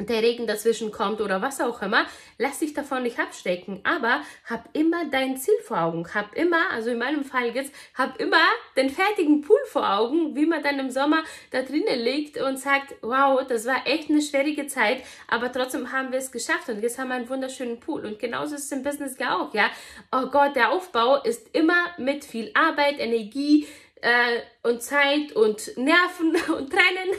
der 0.00 0.22
Regen 0.22 0.46
dazwischen 0.46 0.92
kommt 0.92 1.20
oder 1.20 1.42
was 1.42 1.60
auch 1.60 1.82
immer, 1.82 2.06
lass 2.38 2.60
dich 2.60 2.72
davon 2.72 3.02
nicht 3.02 3.18
abstecken, 3.18 3.80
aber 3.84 4.22
hab 4.48 4.68
immer 4.72 5.06
dein 5.10 5.36
Ziel 5.36 5.58
vor 5.64 5.80
Augen, 5.80 6.06
hab 6.14 6.34
immer, 6.36 6.70
also 6.70 6.90
in 6.90 6.98
meinem 6.98 7.24
Fall 7.24 7.54
jetzt, 7.54 7.72
hab 7.94 8.20
immer 8.20 8.36
den 8.76 8.90
fertigen 8.90 9.40
Pool 9.40 9.58
vor 9.66 9.90
Augen, 9.98 10.36
wie 10.36 10.46
man 10.46 10.62
dann 10.62 10.78
im 10.78 10.90
Sommer 10.90 11.24
da 11.50 11.62
drinnen 11.62 11.98
liegt 11.98 12.40
und 12.40 12.58
sagt, 12.58 12.94
wow, 13.02 13.44
das 13.46 13.66
war 13.66 13.86
echt 13.86 14.08
eine 14.08 14.22
schwierige 14.22 14.68
Zeit, 14.68 15.02
aber 15.26 15.50
trotzdem 15.50 15.90
haben 15.92 16.12
wir 16.12 16.18
es 16.18 16.30
geschafft 16.30 16.68
und 16.68 16.80
jetzt 16.80 16.98
haben 16.98 17.08
wir 17.08 17.16
einen 17.16 17.28
wunderschönen 17.28 17.80
Pool 17.80 18.06
und 18.06 18.18
genauso 18.18 18.54
ist 18.54 18.64
es 18.64 18.72
im 18.72 18.82
Business 18.82 19.18
ja 19.18 19.36
auch, 19.36 19.52
ja. 19.52 19.70
Oh 20.12 20.26
Gott, 20.26 20.54
der 20.54 20.70
Aufbau 20.70 21.22
ist 21.22 21.54
immer 21.54 21.86
mit 21.98 22.24
viel 22.24 22.52
Arbeit, 22.54 23.00
Energie, 23.00 23.66
äh, 24.02 24.40
und 24.62 24.82
Zeit 24.82 25.32
und 25.32 25.76
Nerven 25.76 26.36
und 26.56 26.70
Tränen 26.70 27.16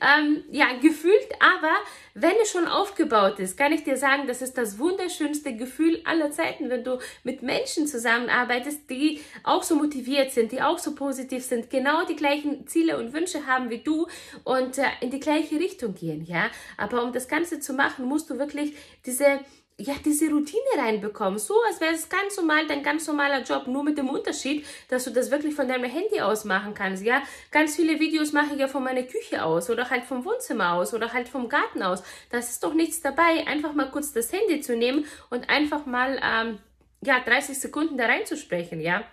ähm, 0.00 0.44
ja, 0.50 0.66
gefühlt. 0.80 1.28
Aber 1.40 1.74
wenn 2.20 2.34
es 2.42 2.50
schon 2.50 2.66
aufgebaut 2.66 3.38
ist, 3.38 3.56
kann 3.56 3.72
ich 3.72 3.84
dir 3.84 3.96
sagen, 3.96 4.26
das 4.26 4.42
ist 4.42 4.58
das 4.58 4.78
wunderschönste 4.78 5.54
Gefühl 5.54 6.00
aller 6.04 6.30
Zeiten, 6.30 6.70
wenn 6.70 6.84
du 6.84 6.98
mit 7.24 7.42
Menschen 7.42 7.86
zusammenarbeitest, 7.86 8.88
die 8.90 9.20
auch 9.44 9.62
so 9.62 9.76
motiviert 9.76 10.32
sind, 10.32 10.52
die 10.52 10.62
auch 10.62 10.78
so 10.78 10.94
positiv 10.94 11.44
sind, 11.44 11.70
genau 11.70 12.04
die 12.04 12.16
gleichen 12.16 12.66
Ziele 12.66 12.98
und 12.98 13.12
Wünsche 13.12 13.46
haben 13.46 13.70
wie 13.70 13.78
du 13.78 14.06
und 14.44 14.78
äh, 14.78 14.84
in 15.00 15.10
die 15.10 15.20
gleiche 15.20 15.56
Richtung 15.56 15.94
gehen. 15.94 16.24
Ja, 16.24 16.50
aber 16.76 17.02
um 17.02 17.12
das 17.12 17.28
Ganze 17.28 17.60
zu 17.60 17.72
machen, 17.72 18.04
musst 18.06 18.30
du 18.30 18.38
wirklich 18.38 18.74
diese 19.06 19.40
ja, 19.80 19.94
diese 20.04 20.28
Routine 20.28 20.60
reinbekommen. 20.76 21.38
So, 21.38 21.54
als 21.68 21.80
wäre 21.80 21.94
es 21.94 22.08
ganz 22.08 22.36
normal, 22.36 22.66
dein 22.66 22.82
ganz 22.82 23.06
normaler 23.06 23.42
Job, 23.42 23.68
nur 23.68 23.84
mit 23.84 23.96
dem 23.96 24.08
Unterschied, 24.08 24.66
dass 24.88 25.04
du 25.04 25.10
das 25.10 25.30
wirklich 25.30 25.54
von 25.54 25.68
deinem 25.68 25.88
Handy 25.88 26.20
aus 26.20 26.44
machen 26.44 26.74
kannst. 26.74 27.04
Ja, 27.04 27.22
ganz 27.52 27.76
viele 27.76 28.00
Videos 28.00 28.32
mache 28.32 28.54
ich 28.54 28.60
ja 28.60 28.66
von 28.66 28.82
meiner 28.82 29.04
Küche 29.04 29.44
aus 29.44 29.70
oder 29.70 29.88
halt 29.88 30.04
vom 30.04 30.24
Wohnzimmer 30.24 30.72
aus 30.72 30.94
oder 30.94 31.12
halt 31.12 31.28
vom 31.28 31.48
Garten 31.48 31.82
aus. 31.84 32.02
Das 32.30 32.50
ist 32.50 32.64
doch 32.64 32.74
nichts 32.74 33.02
dabei, 33.02 33.46
einfach 33.46 33.72
mal 33.72 33.90
kurz 33.90 34.12
das 34.12 34.32
Handy 34.32 34.60
zu 34.60 34.76
nehmen 34.76 35.04
und 35.30 35.48
einfach 35.48 35.86
mal, 35.86 36.20
ähm, 36.24 36.58
ja, 37.00 37.20
30 37.20 37.58
Sekunden 37.58 37.96
da 37.96 38.06
reinzusprechen, 38.06 38.80
ja. 38.80 39.04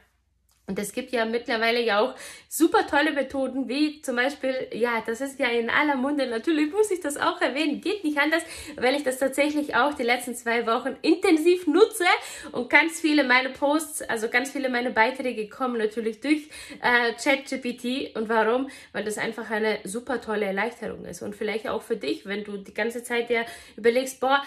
Und 0.68 0.80
es 0.80 0.94
gibt 0.94 1.12
ja 1.12 1.26
mittlerweile 1.26 1.82
ja 1.82 2.00
auch 2.00 2.16
super 2.50 2.88
tolle 2.88 3.12
Methoden, 3.12 3.70
wie 3.70 4.02
zum 4.02 4.16
Beispiel, 4.16 4.68
ja, 4.74 5.04
das 5.06 5.22
ist 5.22 5.40
ja 5.40 5.48
in 5.48 5.70
aller 5.70 5.96
Munde, 5.96 6.26
natürlich 6.26 6.72
muss 6.72 6.90
ich 6.90 7.02
das 7.02 7.18
auch 7.18 7.40
erwähnen, 7.40 7.82
geht 7.82 8.04
nicht 8.04 8.18
anders, 8.18 8.42
weil 8.76 8.96
ich 8.96 9.04
das 9.04 9.20
tatsächlich 9.20 9.76
auch 9.76 9.94
die 9.94 10.04
letzten 10.04 10.34
zwei 10.34 10.66
Wochen 10.66 10.96
intensiv 11.04 11.68
nutze 11.68 12.06
und 12.52 12.70
ganz 12.70 13.00
viele 13.00 13.24
meine 13.24 13.50
Posts, 13.50 14.04
also 14.04 14.28
ganz 14.28 14.50
viele 14.50 14.70
meine 14.70 14.90
Beiträge 14.90 15.48
kommen 15.50 15.78
natürlich 15.78 16.20
durch 16.20 16.50
äh, 16.82 17.14
ChatGPT. 17.14 18.16
Und 18.16 18.28
warum? 18.30 18.70
Weil 18.92 19.04
das 19.04 19.20
einfach 19.20 19.52
eine 19.52 19.80
super 19.84 20.20
tolle 20.20 20.46
Erleichterung 20.46 21.06
ist 21.06 21.22
und 21.22 21.36
vielleicht 21.36 21.68
auch 21.68 21.84
für 21.84 21.98
dich, 21.98 22.26
wenn 22.26 22.44
du 22.44 22.58
die 22.58 22.74
ganze 22.74 23.04
Zeit 23.04 23.30
dir 23.30 23.46
überlegst, 23.78 24.20
boah, 24.20 24.42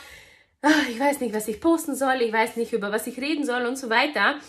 ah, 0.63 0.71
ich 0.91 0.99
weiß 0.99 1.21
nicht, 1.21 1.35
was 1.35 1.47
ich 1.47 1.61
posten 1.61 1.95
soll, 1.95 2.23
ich 2.23 2.33
weiß 2.33 2.57
nicht, 2.57 2.73
über 2.73 2.91
was 2.91 3.07
ich 3.07 3.19
reden 3.19 3.45
soll 3.45 3.67
und 3.67 3.77
so 3.77 3.89
weiter 3.89 4.41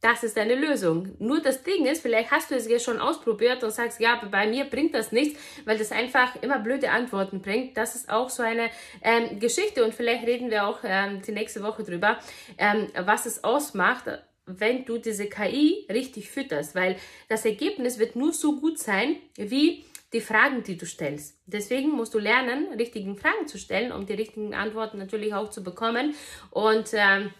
das 0.00 0.22
ist 0.22 0.38
eine 0.38 0.54
Lösung. 0.54 1.14
Nur 1.18 1.40
das 1.40 1.62
Ding 1.64 1.86
ist, 1.86 2.02
vielleicht 2.02 2.30
hast 2.30 2.50
du 2.50 2.54
es 2.54 2.68
ja 2.68 2.78
schon 2.78 3.00
ausprobiert 3.00 3.64
und 3.64 3.70
sagst, 3.70 4.00
ja, 4.00 4.20
bei 4.30 4.46
mir 4.46 4.64
bringt 4.64 4.94
das 4.94 5.10
nichts, 5.10 5.40
weil 5.64 5.76
das 5.76 5.90
einfach 5.90 6.40
immer 6.42 6.60
blöde 6.60 6.90
Antworten 6.90 7.42
bringt. 7.42 7.76
Das 7.76 7.96
ist 7.96 8.08
auch 8.08 8.30
so 8.30 8.42
eine 8.42 8.70
ähm, 9.02 9.40
Geschichte 9.40 9.84
und 9.84 9.94
vielleicht 9.94 10.26
reden 10.26 10.50
wir 10.50 10.66
auch 10.66 10.78
ähm, 10.84 11.20
die 11.22 11.32
nächste 11.32 11.62
Woche 11.62 11.82
drüber, 11.82 12.18
ähm, 12.58 12.86
was 13.04 13.26
es 13.26 13.42
ausmacht, 13.42 14.04
wenn 14.46 14.84
du 14.84 14.98
diese 14.98 15.26
KI 15.26 15.86
richtig 15.90 16.30
fütterst, 16.30 16.74
weil 16.74 16.96
das 17.28 17.44
Ergebnis 17.44 17.98
wird 17.98 18.16
nur 18.16 18.32
so 18.32 18.58
gut 18.58 18.78
sein, 18.78 19.16
wie 19.36 19.84
die 20.12 20.22
Fragen, 20.22 20.62
die 20.62 20.78
du 20.78 20.86
stellst. 20.86 21.36
Deswegen 21.44 21.90
musst 21.90 22.14
du 22.14 22.18
lernen, 22.18 22.72
richtigen 22.78 23.18
Fragen 23.18 23.46
zu 23.46 23.58
stellen, 23.58 23.92
um 23.92 24.06
die 24.06 24.14
richtigen 24.14 24.54
Antworten 24.54 24.96
natürlich 24.96 25.34
auch 25.34 25.50
zu 25.50 25.62
bekommen 25.62 26.14
und 26.50 26.90
ähm, 26.94 27.30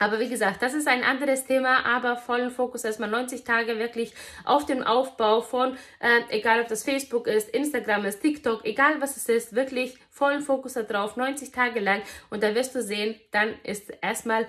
aber 0.00 0.20
wie 0.20 0.28
gesagt, 0.28 0.62
das 0.62 0.74
ist 0.74 0.86
ein 0.86 1.02
anderes 1.02 1.44
Thema, 1.44 1.84
aber 1.84 2.16
vollen 2.16 2.50
Fokus 2.50 2.84
erstmal 2.84 3.10
90 3.10 3.42
Tage 3.42 3.78
wirklich 3.78 4.14
auf 4.44 4.64
den 4.64 4.84
Aufbau 4.84 5.40
von, 5.40 5.76
äh, 5.98 6.20
egal 6.30 6.60
ob 6.60 6.68
das 6.68 6.84
Facebook 6.84 7.26
ist, 7.26 7.48
Instagram 7.48 8.04
ist, 8.04 8.20
TikTok, 8.20 8.64
egal 8.64 9.00
was 9.00 9.16
es 9.16 9.28
ist, 9.28 9.56
wirklich 9.56 9.98
vollen 10.08 10.42
Fokus 10.42 10.74
darauf, 10.74 11.16
90 11.16 11.50
Tage 11.50 11.80
lang. 11.80 12.02
Und 12.30 12.44
da 12.44 12.54
wirst 12.54 12.76
du 12.76 12.82
sehen, 12.82 13.16
dann 13.32 13.54
ist 13.64 13.90
erstmal 14.00 14.46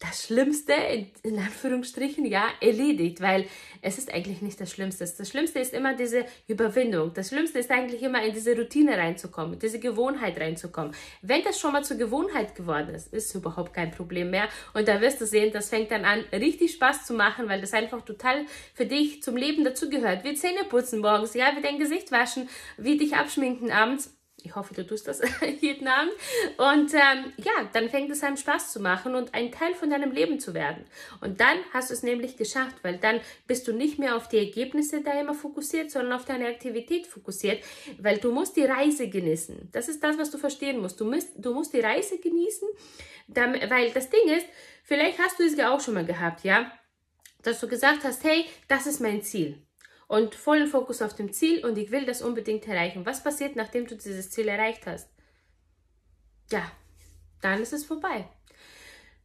das 0.00 0.24
Schlimmste, 0.24 0.72
in 1.22 1.38
Anführungsstrichen, 1.38 2.24
ja, 2.24 2.48
erledigt, 2.62 3.20
weil 3.20 3.46
es 3.82 3.98
ist 3.98 4.12
eigentlich 4.12 4.40
nicht 4.40 4.58
das 4.58 4.72
Schlimmste. 4.72 5.04
Das 5.04 5.28
Schlimmste 5.28 5.58
ist 5.58 5.74
immer 5.74 5.94
diese 5.94 6.24
Überwindung. 6.48 7.12
Das 7.12 7.28
Schlimmste 7.28 7.58
ist 7.58 7.70
eigentlich 7.70 8.02
immer 8.02 8.24
in 8.24 8.32
diese 8.32 8.56
Routine 8.56 8.96
reinzukommen, 8.96 9.58
diese 9.58 9.78
Gewohnheit 9.78 10.40
reinzukommen. 10.40 10.94
Wenn 11.20 11.42
das 11.42 11.60
schon 11.60 11.72
mal 11.72 11.84
zur 11.84 11.98
Gewohnheit 11.98 12.54
geworden 12.54 12.94
ist, 12.94 13.12
ist 13.12 13.34
überhaupt 13.34 13.74
kein 13.74 13.90
Problem 13.90 14.30
mehr. 14.30 14.48
Und 14.72 14.88
da 14.88 15.02
wirst 15.02 15.20
du 15.20 15.26
sehen, 15.26 15.52
das 15.52 15.68
fängt 15.68 15.90
dann 15.90 16.06
an, 16.06 16.24
richtig 16.32 16.72
Spaß 16.72 17.04
zu 17.04 17.12
machen, 17.12 17.50
weil 17.50 17.60
das 17.60 17.74
einfach 17.74 18.02
total 18.02 18.46
für 18.72 18.86
dich 18.86 19.22
zum 19.22 19.36
Leben 19.36 19.64
dazugehört. 19.64 20.24
Wie 20.24 20.34
Zähne 20.34 20.64
putzen 20.70 21.00
morgens, 21.00 21.34
ja, 21.34 21.52
wie 21.56 21.62
dein 21.62 21.78
Gesicht 21.78 22.10
waschen, 22.10 22.48
wie 22.78 22.96
dich 22.96 23.16
abschminken 23.16 23.70
abends 23.70 24.16
ich 24.44 24.54
hoffe, 24.54 24.74
du 24.74 24.86
tust 24.86 25.08
das 25.08 25.20
jeden 25.60 25.88
Abend. 25.88 26.12
Und 26.56 26.94
ähm, 26.94 27.32
ja, 27.38 27.68
dann 27.72 27.88
fängt 27.88 28.10
es 28.10 28.22
an 28.22 28.36
Spaß 28.36 28.72
zu 28.72 28.80
machen 28.80 29.14
und 29.14 29.34
ein 29.34 29.52
Teil 29.52 29.74
von 29.74 29.90
deinem 29.90 30.12
Leben 30.12 30.40
zu 30.40 30.54
werden. 30.54 30.84
Und 31.20 31.40
dann 31.40 31.58
hast 31.72 31.90
du 31.90 31.94
es 31.94 32.02
nämlich 32.02 32.36
geschafft, 32.36 32.76
weil 32.82 32.98
dann 32.98 33.20
bist 33.46 33.68
du 33.68 33.72
nicht 33.72 33.98
mehr 33.98 34.16
auf 34.16 34.28
die 34.28 34.38
Ergebnisse 34.38 35.02
da 35.02 35.18
immer 35.20 35.34
fokussiert, 35.34 35.90
sondern 35.90 36.12
auf 36.14 36.24
deine 36.24 36.48
Aktivität 36.48 37.06
fokussiert, 37.06 37.62
weil 37.98 38.18
du 38.18 38.32
musst 38.32 38.56
die 38.56 38.64
Reise 38.64 39.08
genießen. 39.08 39.70
Das 39.72 39.88
ist 39.88 40.02
das, 40.02 40.18
was 40.18 40.30
du 40.30 40.38
verstehen 40.38 40.80
musst. 40.80 41.00
Du 41.00 41.04
musst, 41.04 41.30
du 41.36 41.54
musst 41.54 41.72
die 41.72 41.80
Reise 41.80 42.18
genießen, 42.18 42.68
damit, 43.28 43.68
weil 43.70 43.90
das 43.90 44.10
Ding 44.10 44.28
ist, 44.28 44.46
vielleicht 44.84 45.18
hast 45.18 45.38
du 45.38 45.44
es 45.44 45.56
ja 45.56 45.74
auch 45.74 45.80
schon 45.80 45.94
mal 45.94 46.06
gehabt, 46.06 46.44
ja, 46.44 46.72
dass 47.42 47.60
du 47.60 47.68
gesagt 47.68 48.04
hast, 48.04 48.24
hey, 48.24 48.44
das 48.68 48.86
ist 48.86 49.00
mein 49.00 49.22
Ziel 49.22 49.62
und 50.10 50.34
vollen 50.34 50.66
Fokus 50.66 51.02
auf 51.02 51.14
dem 51.14 51.32
Ziel 51.32 51.64
und 51.64 51.78
ich 51.78 51.92
will 51.92 52.04
das 52.04 52.20
unbedingt 52.20 52.66
erreichen. 52.66 53.06
Was 53.06 53.22
passiert, 53.22 53.54
nachdem 53.54 53.86
du 53.86 53.94
dieses 53.94 54.28
Ziel 54.32 54.48
erreicht 54.48 54.84
hast? 54.84 55.08
Ja, 56.50 56.68
dann 57.40 57.62
ist 57.62 57.72
es 57.72 57.84
vorbei. 57.84 58.28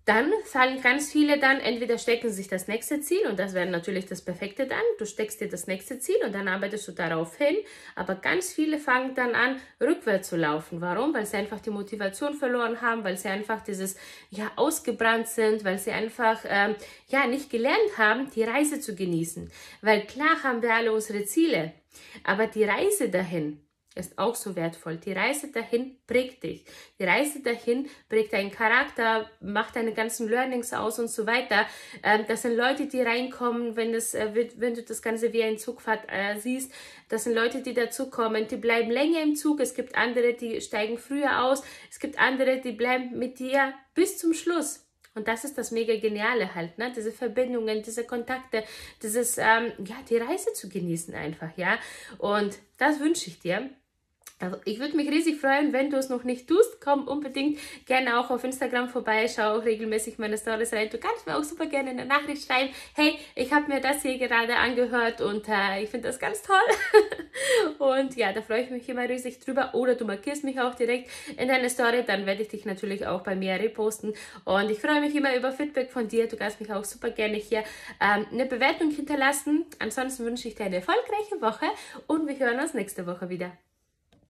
Dann 0.06 0.32
fallen 0.44 0.82
ganz 0.82 1.12
viele 1.12 1.39
dann, 1.39 1.60
entweder 1.60 1.98
stecken 1.98 2.30
sich 2.30 2.48
das 2.48 2.68
nächste 2.68 3.02
Ziel 3.02 3.26
und 3.28 3.39
das 3.39 3.56
wäre 3.56 3.68
natürlich 3.68 4.06
das 4.06 4.22
Perfekte 4.22 4.68
dann, 4.68 4.84
du 5.00 5.06
steckst 5.06 5.41
dir 5.41 5.50
das 5.50 5.65
nächste 5.65 5.98
Ziel 5.98 6.18
und 6.24 6.34
dann 6.34 6.48
arbeitest 6.48 6.88
du 6.88 6.91
darauf 6.91 7.36
hin, 7.38 7.56
aber 7.96 8.13
ganz 8.13 8.54
viele 8.54 8.78
fangen 8.78 9.15
dann 9.15 9.34
an, 9.34 9.60
rückwärts 9.82 10.30
zu 10.30 10.38
laufen. 10.38 10.80
Warum? 10.80 11.12
Weil 11.15 11.26
sie 11.26 11.38
einfach 11.38 11.60
die 11.60 11.72
Motivation 11.72 12.36
verloren 12.36 12.82
haben, 12.82 13.04
weil 13.04 13.18
sie 13.18 13.30
einfach 13.30 13.62
dieses, 13.62 13.96
ja, 14.30 14.52
ausgebrannt 14.56 15.28
sind, 15.28 15.63
weil 15.63 15.80
sie 15.80 15.91
einfach, 15.91 16.39
ähm, 16.48 16.76
ja, 17.08 17.26
nicht 17.26 17.50
gelernt 17.50 17.98
haben, 17.98 18.30
die 18.30 18.44
Reise 18.44 18.80
zu 18.80 18.96
genießen. 18.96 19.52
Weil 19.82 20.06
klar 20.06 20.44
haben 20.44 20.62
wir 20.62 20.76
alle 20.76 20.94
unsere 20.94 21.26
Ziele, 21.26 21.74
aber 22.24 22.46
die 22.46 22.63
Reise 22.63 23.10
dahin, 23.10 23.64
ist 23.95 24.19
auch 24.19 24.36
so 24.36 24.55
wertvoll. 24.55 24.97
Die 24.97 25.13
Reise 25.13 25.51
dahin 25.51 25.97
prägt 26.05 26.43
dich. 26.43 26.65
Die 26.99 27.03
Reise 27.05 27.41
dahin 27.41 27.88
prägt 28.10 28.34
deinen 28.34 28.51
Charakter, 28.51 29.29
macht 29.39 29.75
deine 29.75 29.93
ganzen 29.93 30.27
Learnings 30.29 30.73
aus 30.73 30.99
und 30.99 31.10
so 31.10 31.25
weiter. 31.25 31.65
Ähm, 32.03 32.25
das 32.27 32.41
sind 32.41 32.55
Leute, 32.55 32.88
die 32.88 33.01
reinkommen, 33.01 33.75
wenn, 33.75 33.93
das, 33.93 34.13
äh, 34.13 34.49
wenn 34.58 34.75
du 34.75 34.84
das 34.84 35.01
Ganze 35.01 35.31
wie 35.34 35.43
ein 35.43 35.58
Zugfahrt 35.58 36.03
äh, 36.10 36.38
siehst. 36.38 36.71
Das 37.10 37.23
sind 37.23 37.34
Leute, 37.34 37.62
die 37.62 37.73
dazukommen, 37.73 38.47
die 38.47 38.58
bleiben 38.58 38.91
länger 38.91 39.23
im 39.23 39.36
Zug. 39.36 39.60
Es 39.62 39.73
gibt 39.73 39.95
andere, 39.95 40.34
die 40.34 40.60
steigen 40.60 40.97
früher 40.97 41.43
aus. 41.43 41.63
Es 41.89 41.99
gibt 41.99 42.19
andere, 42.19 42.60
die 42.60 42.73
bleiben 42.73 43.17
mit 43.17 43.39
dir 43.39 43.73
bis 43.93 44.17
zum 44.17 44.34
Schluss. 44.34 44.86
Und 45.15 45.29
das 45.29 45.45
ist 45.45 45.58
das 45.58 45.71
mega 45.71 45.95
Geniale 45.95 46.53
halt, 46.53 46.77
ne? 46.77 46.91
Diese 46.93 47.13
Verbindungen, 47.13 47.81
diese 47.81 48.03
Kontakte, 48.03 48.65
dieses, 49.01 49.38
ähm, 49.38 49.71
ja, 49.86 49.95
die 50.10 50.17
Reise 50.17 50.51
zu 50.51 50.67
genießen 50.67 51.15
einfach, 51.15 51.58
ja. 51.58 51.79
Und 52.17 52.60
das 52.77 52.99
wünsche 52.99 53.29
ich 53.29 53.39
dir. 53.39 53.69
Also 54.38 54.58
ich 54.65 54.80
würde 54.80 54.98
mich 54.98 55.10
riesig 55.10 55.39
freuen, 55.39 55.71
wenn 55.71 55.89
du 55.89 55.98
es 55.98 56.10
noch 56.10 56.26
nicht 56.26 56.48
tust. 56.48 56.82
Komm 56.82 57.08
unbedingt 57.08 57.58
gerne 57.86 58.19
auch 58.19 58.30
auf 58.30 58.43
Instagram 58.43 58.89
vorbei, 58.89 59.30
schau 59.34 59.58
auch 59.58 59.63
regelmäßig 59.63 60.17
meine 60.17 60.38
Stories 60.38 60.74
rein. 60.74 60.89
Du 60.89 60.98
kannst 60.98 61.26
mir 61.26 61.38
auch 61.38 61.43
super 61.43 61.67
gerne 61.67 61.91
eine 61.91 62.06
Nachricht 62.06 62.45
schreiben. 62.45 62.69
Hey, 62.95 63.17
ich 63.36 63.54
habe 63.54 63.69
mir 63.69 63.80
das 63.80 64.02
hier 64.02 64.17
gerade 64.17 64.58
angehört 64.58 65.21
und 65.21 65.48
äh, 65.48 65.84
ich 65.84 65.89
finde 65.89 66.10
das 66.10 66.19
ganz 66.19 66.41
toll. 66.41 66.58
und 67.80 68.17
ja, 68.17 68.34
da 68.34 68.41
freue 68.41 68.63
ich 68.63 68.69
mich 68.71 68.89
immer 68.89 69.08
riesig 69.08 69.39
drüber. 69.39 69.74
Oder 69.74 69.95
du 69.95 70.04
markierst 70.04 70.43
mich 70.43 70.60
auch 70.60 70.76
direkt 70.76 71.10
in 71.38 71.48
deine 71.48 71.69
Story, 71.69 72.04
dann 72.06 72.26
werde 72.26 72.41
ich 72.41 72.50
dich 72.50 72.65
natürlich 72.65 73.08
auch 73.08 73.21
bei 73.21 73.38
mir 73.38 73.54
reposten. 73.54 74.13
Und 74.43 74.69
ich 74.69 74.80
freue 74.80 75.00
mich 75.00 75.15
immer 75.15 75.34
über 75.36 75.54
Feedback 75.54 75.91
von 75.91 76.10
dir. 76.10 76.28
Du 76.28 76.36
kannst 76.36 76.60
mich 76.60 76.74
auch 76.74 76.84
super 76.84 77.10
gerne 77.10 77.38
hier 77.38 77.63
ähm, 78.02 78.26
eine 78.34 78.45
Bewertung 78.45 78.91
hinterlassen. 78.91 79.65
Ansonsten 79.80 80.26
wünsche 80.26 80.50
ich 80.50 80.56
dir 80.56 80.65
eine 80.65 80.78
erfolgreiche 80.78 81.39
Woche 81.39 81.67
und 82.08 82.28
wir 82.28 82.38
hören 82.38 82.60
uns 82.60 82.74
nächste 82.74 83.08
Woche 83.08 83.30
wieder. 83.30 83.54